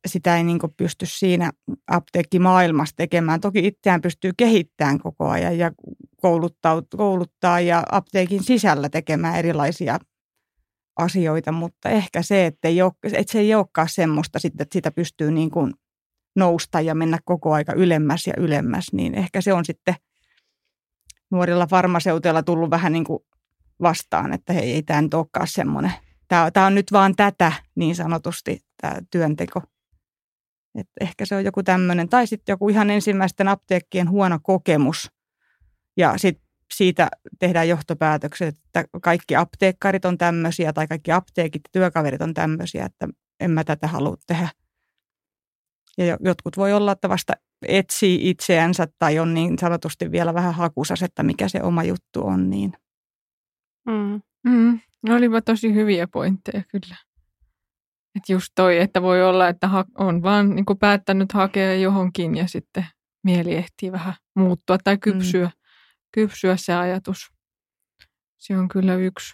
[0.08, 1.52] sitä ei niin pysty siinä
[1.88, 3.41] apteekkimaailmassa tekemään.
[3.41, 5.72] Toki itseään pystyy kehittämään koko ajan ja
[6.22, 10.00] kouluttaa, kouluttaa ja apteekin sisällä tekemään erilaisia
[10.96, 15.32] asioita, mutta ehkä se, että, ei ole, että se ei olekaan semmoista että sitä pystyy
[15.32, 15.74] niin kuin
[16.36, 19.96] nousta ja mennä koko aika ylemmäs ja ylemmäs, niin ehkä se on sitten
[21.32, 23.19] nuorilla farmaseuteilla tullut vähän niin kuin
[23.82, 25.91] vastaan, että hei, ei tämä nyt olekaan semmoinen.
[26.28, 29.62] Tämä, tämä on nyt vaan tätä niin sanotusti, tämä työnteko.
[30.76, 35.12] Et ehkä se on joku tämmöinen, tai sitten joku ihan ensimmäisten apteekkien huono kokemus.
[35.98, 37.10] Ja sitten siitä
[37.40, 43.08] tehdään johtopäätökset, että kaikki apteekkarit on tämmöisiä, tai kaikki apteekit ja työkaverit on tämmöisiä, että
[43.40, 44.50] en mä tätä halua tehdä.
[45.98, 47.34] Ja jotkut voi olla, että vasta
[47.68, 52.50] etsii itseänsä tai on niin sanotusti vielä vähän hakusas, että mikä se oma juttu on.
[52.50, 52.74] Niin.
[53.86, 54.22] Mm.
[54.44, 54.80] Mm.
[55.08, 56.96] No olipa tosi hyviä pointteja kyllä.
[58.15, 62.86] Että just toi, että voi olla, että on vaan niin päättänyt hakea johonkin ja sitten
[63.23, 65.45] mieli ehtii vähän muuttua tai kypsyä.
[65.45, 65.52] Mm.
[66.12, 67.32] kypsyä se ajatus.
[68.38, 69.34] Se on kyllä yksi.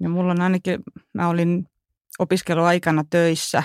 [0.00, 0.80] Ja mulla on ainakin,
[1.14, 1.66] mä olin
[2.18, 3.62] opiskeluaikana töissä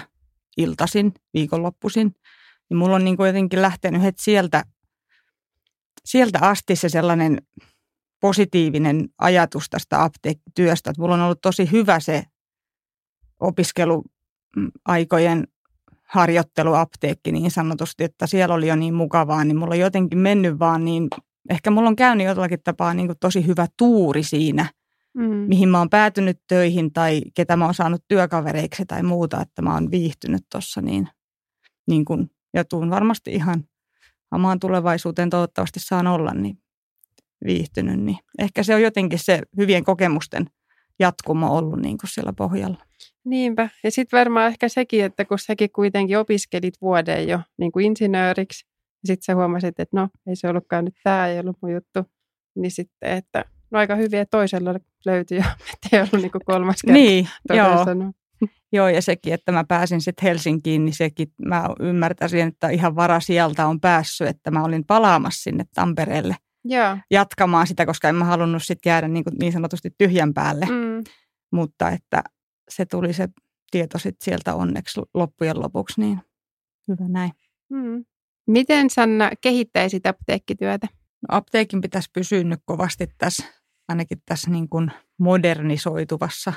[0.58, 2.16] iltasin, viikonloppuisin,
[2.70, 4.64] niin mulla on niin kuin jotenkin lähtenyt heti sieltä,
[6.06, 7.42] sieltä asti se sellainen
[8.22, 10.90] positiivinen ajatus tästä apteekkityöstä.
[10.90, 12.24] Että mulla on ollut tosi hyvä se
[14.58, 15.48] opiskeluaikojen
[16.04, 20.86] harjoitteluapteekki niin sanotusti, että siellä oli jo niin mukavaa, niin mulla on jotenkin mennyt vaan
[20.86, 21.08] niin,
[21.50, 24.66] ehkä mulla on käynyt jollakin tapaa niin kuin tosi hyvä tuuri siinä,
[25.14, 25.24] mm.
[25.24, 29.74] mihin mä oon päätynyt töihin tai ketä mä oon saanut työkavereiksi tai muuta, että mä
[29.74, 31.10] oon viihtynyt tuossa niin,
[31.88, 33.64] niin kuin, ja tuun varmasti ihan
[34.32, 36.58] omaan tulevaisuuteen toivottavasti saan olla niin
[37.46, 40.50] viihtynyt, niin ehkä se on jotenkin se hyvien kokemusten
[41.00, 42.86] jatkumo ollut niin kuin siellä pohjalla.
[43.26, 43.70] Niinpä.
[43.84, 48.66] Ja sitten varmaan ehkä sekin, että kun säkin kuitenkin opiskelit vuoden jo niin kuin insinööriksi,
[49.04, 52.00] ja sitten sä huomasit, että no ei se ollutkaan nyt tämä, ei ollut mun juttu,
[52.56, 54.76] niin sitten, että no aika hyviä toisella
[55.06, 56.94] löytyi jo, että ei ollut niin kuin kolmas kerta.
[56.94, 57.86] Niin, joo.
[58.74, 63.20] Joo, ja sekin, että mä pääsin sitten Helsinkiin, niin sekin mä ymmärtäisin, että ihan vara
[63.20, 66.98] sieltä on päässyt, että mä olin palaamassa sinne Tampereelle Joo.
[67.12, 70.66] jatkamaan sitä, koska en mä halunnut sitten jäädä niin, kuin niin sanotusti tyhjän päälle.
[70.66, 71.04] Mm.
[71.52, 72.24] Mutta että
[72.70, 73.28] se tuli se
[73.72, 76.20] tieto sitten sieltä onneksi loppujen lopuksi, niin
[76.88, 77.32] hyvä näin.
[77.70, 78.06] Mm.
[78.48, 80.88] Miten Sanna kehittäisit apteekkityötä?
[81.22, 83.44] No, apteekin pitäisi pysyä nyt kovasti tässä,
[83.88, 86.54] ainakin tässä niin kuin modernisoituvassa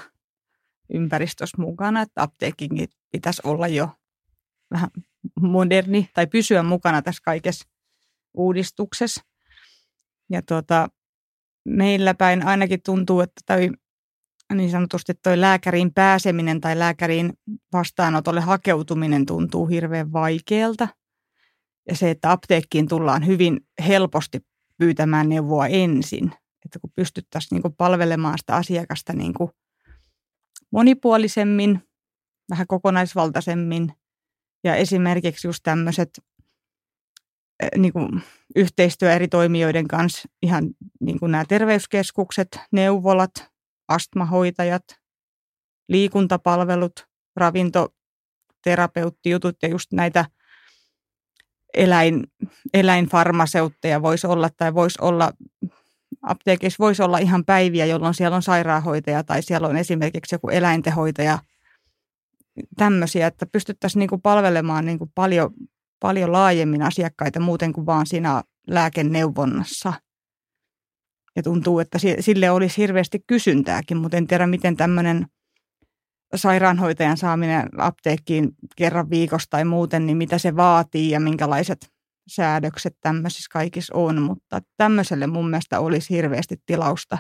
[0.95, 3.89] ympäristössä mukana, että apteekinkin pitäisi olla jo
[4.71, 4.91] vähän
[5.41, 7.69] moderni tai pysyä mukana tässä kaikessa
[8.35, 9.23] uudistuksessa.
[10.31, 10.89] Ja tuota,
[11.65, 13.71] meillä päin ainakin tuntuu, että toi,
[14.55, 17.33] niin sanotusti toi lääkäriin pääseminen tai lääkäriin
[17.73, 20.89] vastaanotolle hakeutuminen tuntuu hirveän vaikealta.
[21.89, 24.41] Ja se, että apteekkiin tullaan hyvin helposti
[24.79, 26.33] pyytämään neuvoa ensin.
[26.65, 29.51] Että kun pystyttäisiin niin palvelemaan sitä asiakasta niin kuin
[30.71, 31.83] monipuolisemmin,
[32.51, 33.93] vähän kokonaisvaltaisemmin.
[34.65, 36.21] Ja esimerkiksi just tämmöiset
[37.77, 38.23] niin kuin
[38.57, 40.65] yhteistyö eri toimijoiden kanssa, ihan
[41.01, 43.51] niin kuin nämä terveyskeskukset, neuvolat,
[43.89, 44.85] astmahoitajat,
[45.89, 50.25] liikuntapalvelut, ravintoterapeuttijutut ja just näitä
[51.75, 52.25] eläin,
[52.75, 55.33] eläinfarmaseutteja voisi olla tai voisi olla
[56.23, 61.39] apteekissa voisi olla ihan päiviä, jolloin siellä on sairaanhoitaja tai siellä on esimerkiksi joku eläintehoitaja,
[62.77, 65.51] tämmöisiä, että pystyttäisiin niin kuin palvelemaan niin kuin paljon,
[66.01, 69.93] paljon laajemmin asiakkaita muuten kuin vaan siinä lääkeneuvonnassa.
[71.37, 75.27] Ja tuntuu, että sille olisi hirveästi kysyntääkin, mutta en tiedä, miten tämmöinen
[76.35, 81.93] sairaanhoitajan saaminen apteekkiin kerran viikossa tai muuten, niin mitä se vaatii ja minkälaiset
[82.29, 87.19] säädökset tämmöisissä kaikissa on, mutta tämmöiselle mun mielestä olisi hirveästi tilausta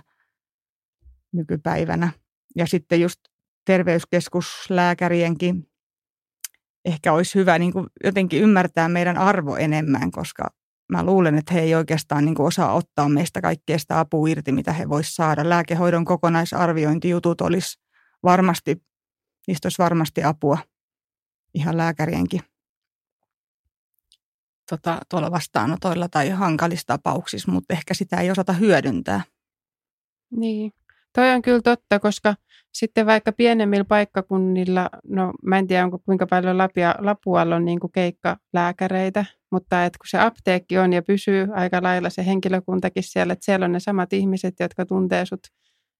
[1.33, 2.13] nykypäivänä.
[2.57, 3.21] Ja sitten just
[3.67, 5.69] terveyskeskuslääkärienkin
[6.87, 10.51] ehkä olisi hyvä niin kuin jotenkin ymmärtää meidän arvo enemmän, koska
[10.93, 14.53] mä luulen, että he ei oikeastaan niin kuin osaa ottaa meistä kaikkea sitä apua irti,
[14.53, 15.49] mitä he voisivat saada.
[15.49, 17.79] Lääkehoidon kokonaisarviointijutut olisi
[18.23, 18.83] varmasti,
[19.47, 20.59] niistä olisi varmasti apua
[21.55, 22.41] ihan lääkärienkin
[24.71, 29.23] tota, tuolla vastaanotoilla tai hankalissa tapauksissa, mutta ehkä sitä ei osata hyödyntää.
[30.31, 30.73] Niin,
[31.17, 32.35] toi on kyllä totta, koska
[32.73, 37.81] sitten vaikka pienemmillä paikkakunnilla, no mä en tiedä onko kuinka paljon Lapia, Lapualla on niin
[37.81, 43.33] kuin keikkalääkäreitä, mutta että kun se apteekki on ja pysyy aika lailla se henkilökuntakin siellä,
[43.33, 45.41] että siellä on ne samat ihmiset, jotka tuntee sut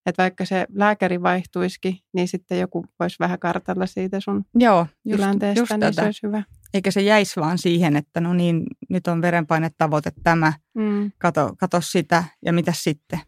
[0.07, 5.21] että vaikka se lääkäri vaihtuisikin, niin sitten joku voisi vähän kartalla siitä sun Joo, just,
[5.21, 5.93] tilanteesta, just niin tätä.
[5.93, 6.43] se olisi hyvä.
[6.75, 11.11] Eikä se jäisi vaan siihen, että no niin, nyt on verenpainetavoite tämä, mm.
[11.19, 13.21] kato, kato sitä ja mitä sitten.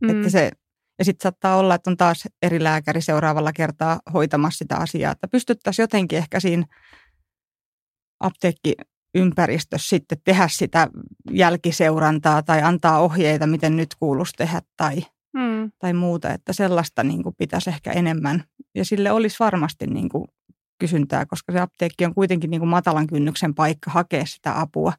[0.00, 0.08] Mm.
[0.08, 0.50] Että se,
[0.98, 5.12] ja sitten saattaa olla, että on taas eri lääkäri seuraavalla kertaa hoitamassa sitä asiaa.
[5.12, 6.66] Että pystyttäisiin jotenkin ehkä siinä
[8.20, 10.88] apteekkiympäristössä sitten tehdä sitä
[11.30, 15.02] jälkiseurantaa tai antaa ohjeita, miten nyt kuuluisi tehdä tai–
[15.38, 15.72] mm.
[15.78, 18.44] tai muuta, että sellaista niin kuin pitäisi ehkä enemmän.
[18.74, 20.28] Ja sille olisi varmasti niin kuin
[20.78, 24.92] kysyntää, koska se apteekki on kuitenkin niin kuin matalan kynnyksen paikka hakea sitä apua.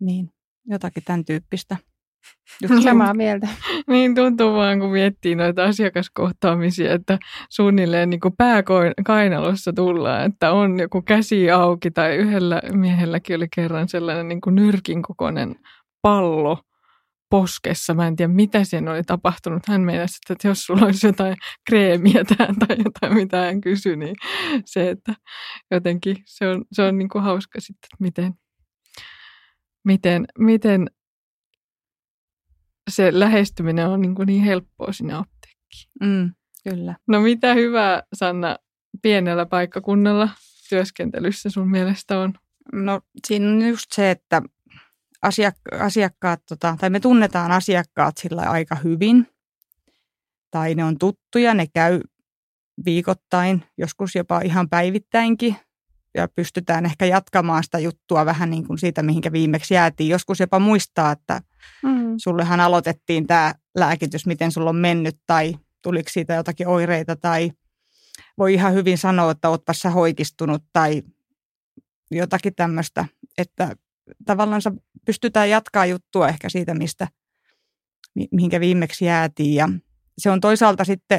[0.00, 0.30] Niin,
[0.66, 1.76] jotakin tämän tyyppistä.
[2.62, 3.48] Just samaa mieltä.
[3.88, 7.18] niin tuntuu vaan, kun miettii noita asiakaskohtaamisia, että
[7.50, 13.88] suunnilleen niin kuin pääkainalossa tullaan, että on joku käsi auki tai yhdellä miehelläkin oli kerran
[13.88, 15.56] sellainen niin kuin nyrkin kokoinen
[16.02, 16.58] pallo
[17.30, 17.94] poskessa.
[17.94, 19.66] Mä en tiedä, mitä siinä oli tapahtunut.
[19.68, 24.16] Hän meinasi, että jos sulla olisi jotain kreemiä tähän tai jotain, mitä hän kysyi, niin
[24.64, 25.14] se, että
[25.70, 28.34] jotenkin se on, se on niin kuin hauska sitten, että miten,
[29.84, 30.86] miten, miten
[32.90, 35.90] se lähestyminen on niin, kuin niin helppoa sinne apteekkiin.
[36.00, 36.32] Mm,
[36.68, 36.94] kyllä.
[37.08, 38.56] No mitä hyvää, Sanna,
[39.02, 40.28] pienellä paikkakunnalla
[40.68, 42.34] työskentelyssä sun mielestä on?
[42.72, 44.42] No siinä on just se, että
[45.26, 49.26] asiak- asiakkaat, tota, tai me tunnetaan asiakkaat sillä aika hyvin,
[50.50, 52.00] tai ne on tuttuja, ne käy
[52.84, 55.56] viikoittain, joskus jopa ihan päivittäinkin,
[56.14, 60.10] ja pystytään ehkä jatkamaan sitä juttua vähän niin kuin siitä, mihinkä viimeksi jäätiin.
[60.10, 61.40] Joskus jopa muistaa, että
[61.82, 62.14] mm.
[62.16, 67.50] sullehan aloitettiin tämä lääkitys, miten sulla on mennyt, tai tuliko siitä jotakin oireita, tai
[68.38, 71.02] voi ihan hyvin sanoa, että ootpa sä hoikistunut, tai
[72.10, 73.04] jotakin tämmöistä,
[73.38, 73.76] että
[74.26, 74.62] tavallaan
[75.06, 77.08] pystytään jatkaa juttua ehkä siitä, mistä,
[78.30, 79.54] mihinkä viimeksi jäätiin.
[79.54, 79.68] Ja
[80.18, 81.18] se on toisaalta sitten,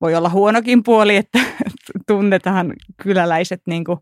[0.00, 1.38] voi olla huonokin puoli, että
[2.06, 3.98] tunnetaan kyläläiset niin kuin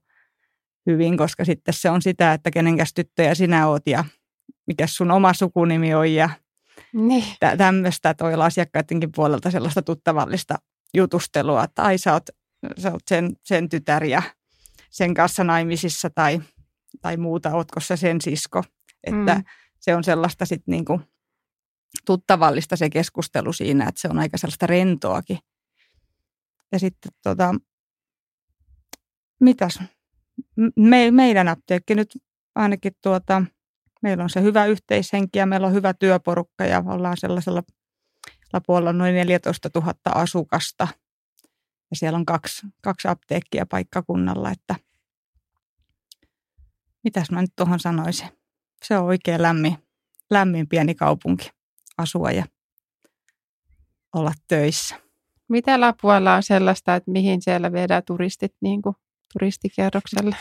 [0.87, 4.05] hyvin, koska sitten se on sitä, että kenenkäs tyttöjä sinä oot ja
[4.67, 6.31] mikä sun oma sukunimi on ja
[6.93, 7.25] niin.
[7.41, 10.59] tä- tämmöistä, voi olla asiakkaidenkin puolelta sellaista tuttavallista
[10.95, 12.27] jutustelua, että ai sä oot,
[12.79, 14.23] sä oot sen, sen tytär ja
[14.91, 16.41] sen kanssa naimisissa tai
[17.01, 18.65] tai muuta, ootko sä sen sisko.
[19.05, 19.45] Että mm.
[19.81, 21.01] se on sellaista sitten niinku
[22.05, 25.39] tuttavallista se keskustelu siinä, että se on aika sellaista rentoakin.
[26.73, 27.55] Ja sitten tota,
[29.41, 29.79] mitäs,
[30.77, 32.19] me, meidän apteekki nyt
[32.55, 33.43] ainakin tuota,
[34.03, 37.63] meillä on se hyvä yhteishenki ja meillä on hyvä työporukka ja ollaan sellaisella
[38.67, 40.89] puolella noin 14 000 asukasta.
[41.91, 44.75] Ja siellä on kaksi, kaksi apteekkia paikkakunnalla, että–
[47.05, 48.29] mitäs mä nyt tuohon sanoisin.
[48.85, 49.79] Se on oikein lämmin,
[50.31, 51.51] lämmin pieni kaupunki
[51.99, 52.45] asua ja
[54.13, 55.01] olla töissä.
[55.49, 58.97] Mitä Lapualla on sellaista, että mihin siellä viedään turistit niin kuin
[59.33, 60.37] turistikierrokselle?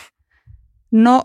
[0.91, 1.23] No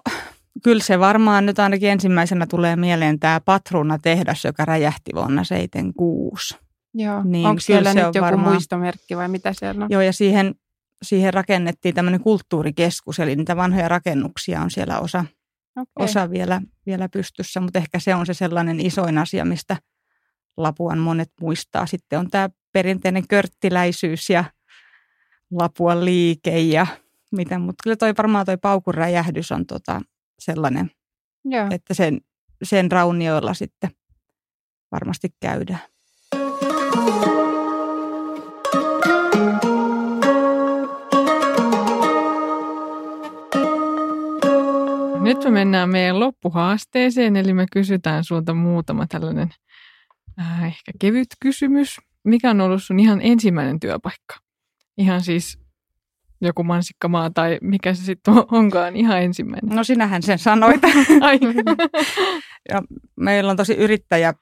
[0.63, 6.59] kyllä se varmaan nyt ainakin ensimmäisenä tulee mieleen tämä Patruuna-tehdas, joka räjähti vuonna 76.
[6.95, 8.53] Joo, niin onko siellä nyt joku varmaan...
[8.53, 9.91] muistomerkki vai mitä siellä on?
[9.91, 10.55] Joo, ja siihen
[11.03, 15.25] siihen rakennettiin tämmöinen kulttuurikeskus, eli niitä vanhoja rakennuksia on siellä osa,
[15.77, 16.05] okay.
[16.05, 19.77] osa vielä, vielä pystyssä, mutta ehkä se on se sellainen isoin asia, mistä
[20.57, 21.87] Lapuan monet muistaa.
[21.87, 24.45] Sitten on tämä perinteinen körttiläisyys ja
[25.51, 26.87] Lapuan liike ja
[27.37, 30.01] mitä, mutta kyllä toi varmaan toi paukun räjähdys on tota
[30.39, 30.91] sellainen,
[31.45, 31.67] Joo.
[31.71, 32.21] että sen,
[32.63, 33.91] sen raunioilla sitten
[34.93, 35.81] varmasti käydään.
[45.27, 49.51] Nyt me mennään meidän loppuhaasteeseen, eli me kysytään sulta muutama tällainen
[50.41, 51.97] äh, ehkä kevyt kysymys.
[52.25, 54.37] Mikä on ollut sun ihan ensimmäinen työpaikka?
[54.99, 55.59] Ihan siis
[56.41, 59.77] joku mansikkamaa tai mikä se sitten onkaan ihan ensimmäinen.
[59.77, 60.81] No sinähän sen sanoit.
[62.71, 62.83] ja
[63.17, 64.35] meillä on tosi yrittäjä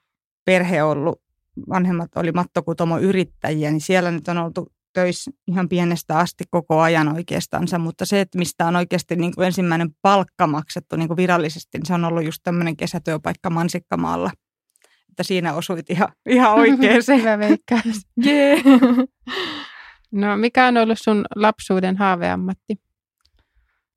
[0.45, 1.21] perhe ollut.
[1.69, 7.15] Vanhemmat oli mattokutomo yrittäjiä, niin siellä nyt on oltu töissä ihan pienestä asti koko ajan
[7.15, 11.77] oikeastansa, mutta se, että mistä on oikeasti niin kuin ensimmäinen palkka maksettu niin kuin virallisesti,
[11.77, 14.31] niin se on ollut just tämmöinen kesätyöpaikka Mansikkamaalla.
[15.09, 17.17] Että siinä osuit ihan, ihan oikein se.
[17.17, 18.07] Hyvä veikkaus.
[18.25, 18.63] Yeah.
[20.11, 22.75] No mikä on ollut sun lapsuuden haaveammatti?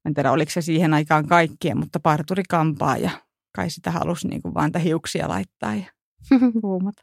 [0.04, 3.10] En tiedä, oliko se siihen aikaan kaikkien, mutta parturi kampaa ja
[3.56, 5.84] kai sitä halusi niin kuin vaan hiuksia laittaa ja
[6.62, 7.02] huumata.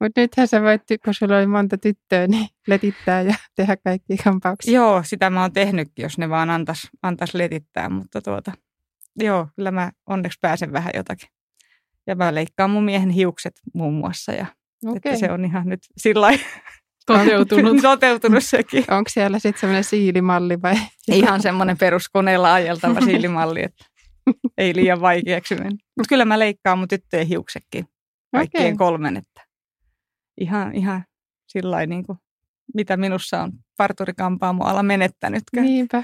[0.00, 4.74] Mutta nythän sä voit, kun sulla oli monta tyttöä, niin letittää ja tehdä kaikki kampauksia.
[4.74, 8.52] Joo, sitä mä oon tehnytkin, jos ne vaan antais, antais letittää, mutta tuota,
[9.16, 11.28] joo, kyllä mä onneksi pääsen vähän jotakin.
[12.06, 14.46] Ja mä leikkaan mun miehen hiukset muun muassa ja
[14.86, 14.96] okay.
[14.96, 16.28] että se on ihan nyt sillä
[17.06, 17.76] Toteutunut.
[17.82, 18.84] Toteutunut sekin.
[18.90, 20.76] Onko siellä sitten semmoinen siilimalli vai?
[21.08, 23.84] Ihan semmoinen peruskoneella ajeltava siilimalli, että
[24.58, 25.70] ei liian vaikeaksi mennä.
[25.70, 27.86] Mutta kyllä mä leikkaan mun tyttöjen hiuksekin.
[28.32, 28.76] Kaikkien okay.
[28.76, 29.46] kolmen, että
[30.40, 31.04] ihan, ihan
[31.46, 32.18] sillä niin kuin,
[32.74, 35.66] mitä minussa on parturikampaamoala menettänytkään.
[35.66, 36.02] Niinpä.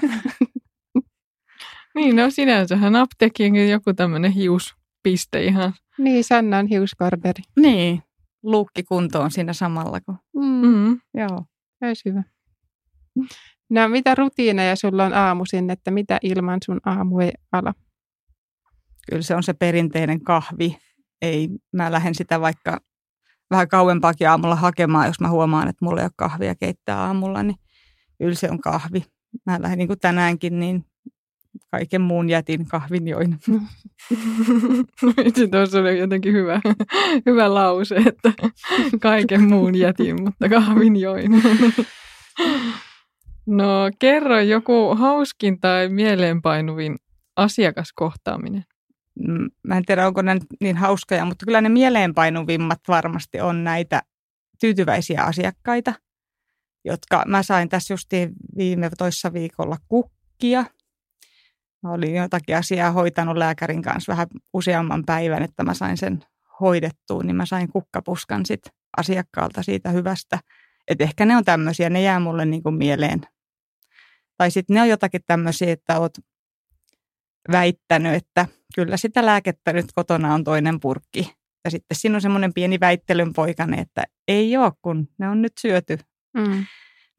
[1.95, 5.73] niin, no sinänsähän apteekin joku tämmöinen hiuspiste ihan.
[5.97, 7.43] Niin, Sannan hiuskorderi.
[7.59, 8.03] Niin,
[8.43, 10.01] luukki kuntoon siinä samalla.
[10.01, 10.17] Kun...
[10.35, 10.67] Mm.
[10.67, 10.99] Mm.
[11.13, 11.45] Joo.
[11.81, 12.23] Olisi hyvä.
[13.69, 17.73] No mitä rutiineja sulla on aamuisin, että mitä ilman sun aamu ei ala?
[19.09, 20.77] Kyllä se on se perinteinen kahvi.
[21.21, 22.77] Ei, mä lähden sitä vaikka
[23.51, 27.55] vähän kauempaakin aamulla hakemaan, jos mä huomaan, että mulla ei ole kahvia keittää aamulla, niin
[28.17, 29.05] kyllä se on kahvi.
[29.45, 30.85] Mä lähdin niin kuin tänäänkin, niin
[31.71, 33.39] kaiken muun jätin kahvin join.
[35.25, 36.61] Itse tuossa oli jotenkin hyvä,
[37.25, 38.33] hyvä lause, että
[39.01, 41.31] kaiken muun jätin, mutta kahvin join.
[43.47, 46.95] No kerro joku hauskin tai mieleenpainuvin
[47.35, 48.65] asiakaskohtaaminen.
[49.27, 54.01] mm, mä en tiedä onko ne niin hauskoja, mutta kyllä ne mieleenpainuvimmat varmasti on näitä
[54.61, 55.93] tyytyväisiä asiakkaita,
[56.85, 58.09] jotka mä sain tässä just
[58.57, 60.65] viime toissa viikolla kukkia.
[61.83, 66.23] Mä olin jotakin asiaa hoitanut lääkärin kanssa vähän useamman päivän, että mä sain sen
[66.59, 68.61] hoidettua, niin mä sain kukkapuskan sit
[68.97, 70.39] asiakkaalta siitä hyvästä.
[70.87, 73.21] Että ehkä ne on tämmöisiä, ne jää mulle niin kuin mieleen.
[74.37, 76.13] Tai sitten ne on jotakin tämmöisiä, että oot
[77.51, 81.33] väittänyt, että kyllä sitä lääkettä nyt kotona on toinen purkki.
[81.65, 85.53] Ja sitten siinä on semmoinen pieni väittelyn poikane, että ei ole, kun ne on nyt
[85.59, 85.97] syöty.
[86.33, 86.65] Mm.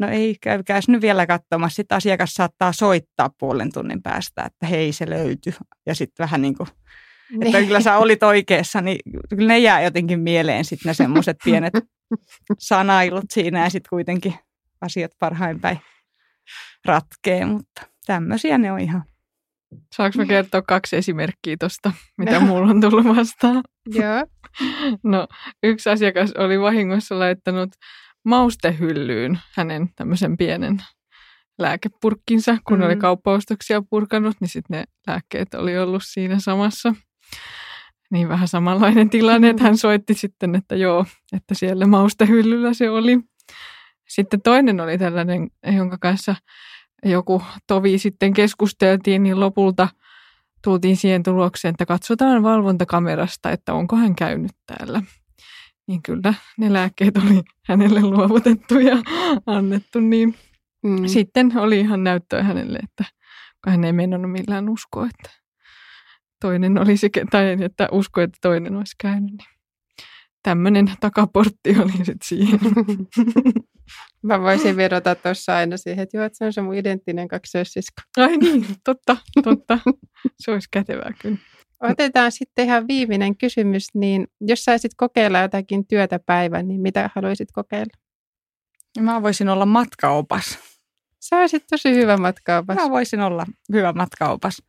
[0.01, 1.77] No ei, käykääs nyt vielä katsomassa.
[1.77, 5.53] Sitten asiakas saattaa soittaa puolen tunnin päästä, että hei se löytyi.
[5.87, 6.69] Ja sitten vähän niin kuin,
[7.43, 7.67] että niin.
[7.67, 8.99] kyllä sä olit oikeassa, niin
[9.29, 11.75] kyllä ne jää jotenkin mieleen sitten ne semmoiset pienet
[12.59, 14.35] sanailut siinä ja sitten kuitenkin
[14.81, 15.81] asiat parhain päin
[16.85, 19.05] ratkee, mutta tämmöisiä ne on ihan.
[19.97, 23.63] Saanko mä kertoa kaksi esimerkkiä tuosta, mitä mulla on tullut vastaan?
[23.95, 24.27] Joo.
[25.05, 25.29] No,
[25.63, 27.71] yksi asiakas oli vahingossa laittanut
[28.25, 30.83] maustehyllyyn hänen tämmöisen pienen
[31.59, 32.85] lääkepurkkinsa, kun mm.
[32.85, 36.95] oli kauppaostoksia purkanut, niin sitten ne lääkkeet oli ollut siinä samassa.
[38.11, 43.21] Niin vähän samanlainen tilanne, että hän soitti sitten, että joo, että siellä maustehyllyllä se oli.
[44.09, 46.35] Sitten toinen oli tällainen, jonka kanssa
[47.05, 49.89] joku tovi sitten keskusteltiin, niin lopulta
[50.65, 55.03] tultiin siihen tulokseen, että katsotaan valvontakamerasta, että onko hän käynyt täällä.
[55.91, 58.97] Niin kyllä ne lääkkeet oli hänelle luovutettu ja
[59.47, 60.35] annettu, niin
[60.83, 61.07] mm.
[61.07, 63.05] sitten oli ihan näyttöä hänelle, että
[63.67, 65.31] hän ei meinannut millään uskoa, että
[66.41, 69.31] toinen olisi, tai että usko, että toinen olisi käynyt.
[69.31, 69.49] Niin
[70.43, 72.61] tämmöinen takaportti oli sitten siihen.
[74.23, 78.03] Mä voisin vedota tuossa aina siihen, että joo, että se on se mun identtinen kaksoissisko.
[78.17, 79.79] Ai niin, totta, totta.
[80.41, 81.39] Se olisi kätevää kyllä.
[81.81, 87.49] Otetaan sitten ihan viimeinen kysymys, niin jos saisit kokeilla jotakin työtä päivän, niin mitä haluaisit
[87.53, 87.93] kokeilla?
[89.01, 90.59] Mä voisin olla matkaopas.
[91.21, 92.77] Sä olisit tosi hyvä matkaopas.
[92.77, 94.63] Mä voisin olla hyvä matkaopas.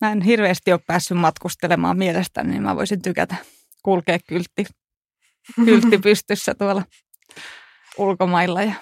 [0.00, 3.36] Mä en hirveästi ole päässyt matkustelemaan mielestäni, niin mä voisin tykätä
[3.82, 4.64] kulkea kyltti,
[5.64, 6.82] kyltti pystyssä tuolla
[7.98, 8.62] ulkomailla.
[8.62, 8.74] Ja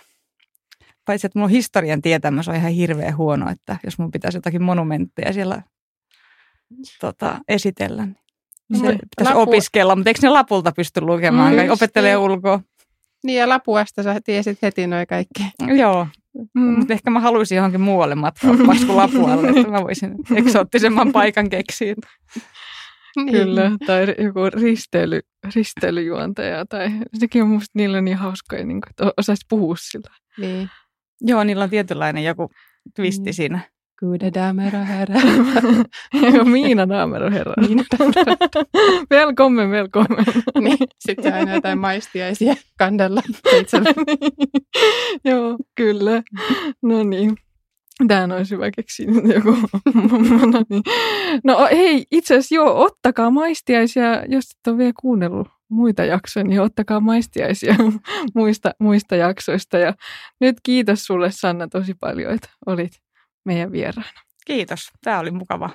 [1.05, 5.33] paitsi, että mun historian tietämys on ihan hirveän huono, että jos mun pitäisi jotakin monumentteja
[5.33, 5.63] siellä
[7.01, 8.07] tota, esitellä,
[8.73, 9.51] niin se pitäisi Lapu...
[9.51, 9.97] opiskella.
[9.97, 11.55] Mutta eikö ne lapulta pysty lukemaan?
[11.55, 12.61] Mm, Opettelee ulkoa.
[13.25, 15.43] Niin ja Lapuasta sä tiesit heti noin kaikki.
[15.77, 16.07] Joo,
[16.55, 16.79] mm.
[16.79, 21.95] mutta ehkä mä haluaisin johonkin muualle matkaa kuin Lapualle, että mä voisin eksoottisemman paikan keksiä.
[23.17, 23.33] Niin.
[23.33, 25.21] Kyllä, tai joku risteily,
[25.55, 26.67] risteilyjuontaja.
[26.67, 30.15] Tai sekin on musta niillä niin hauskoja, niin kuin, että osaisi puhua sillä.
[30.39, 30.71] Niin.
[31.21, 32.51] Joo, niillä on tietynlainen joku
[32.97, 33.35] twisti niin.
[33.35, 33.61] siinä.
[34.03, 36.45] Goede damer och herrar.
[36.45, 37.57] Miina damer och herrar.
[37.69, 37.85] Miina
[39.11, 40.25] velkommen, velkommen.
[40.61, 43.23] niin, sitten aina jotain maistiaisia kandella
[45.25, 46.23] Joo, kyllä.
[46.83, 47.37] No niin.
[48.09, 49.57] Tämä olisi hyvä keksiä joku.
[50.47, 50.83] no, niin.
[51.45, 56.61] no hei, itse asiassa joo, ottakaa maistiaisia, jos et ole vielä kuunnellut muita jaksoja, niin
[56.61, 57.75] ottakaa maistiaisia
[58.35, 59.79] muista, muista jaksoista.
[59.79, 59.95] Ja
[60.41, 62.93] nyt kiitos sulle Sanna tosi paljon, että olit
[63.45, 64.21] meidän vieraana.
[64.47, 65.71] Kiitos, tämä oli mukava.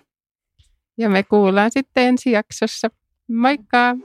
[0.97, 2.88] Ja me kuullaan sitten ensi jaksossa.
[3.32, 3.95] Moikka!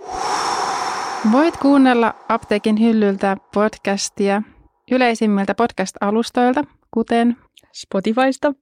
[1.32, 4.42] Voit kuunnella Apteekin hyllyltä podcastia
[4.90, 7.36] yleisimmiltä podcast-alustoilta, kuten
[7.72, 8.54] Spotifysta.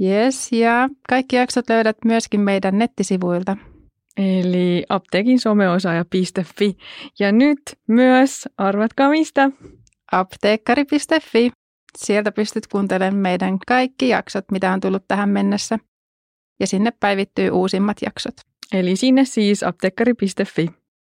[0.00, 3.56] Yes, ja kaikki jaksot löydät myöskin meidän nettisivuilta.
[4.16, 6.76] Eli apteekin someosaaja.fi.
[7.18, 9.50] Ja nyt myös, arvatkaa mistä?
[10.12, 11.50] Apteekkari.fi.
[11.98, 15.78] Sieltä pystyt kuuntelemaan meidän kaikki jaksot, mitä on tullut tähän mennessä.
[16.60, 18.34] Ja sinne päivittyy uusimmat jaksot.
[18.72, 20.83] Eli sinne siis apteekkari.fi.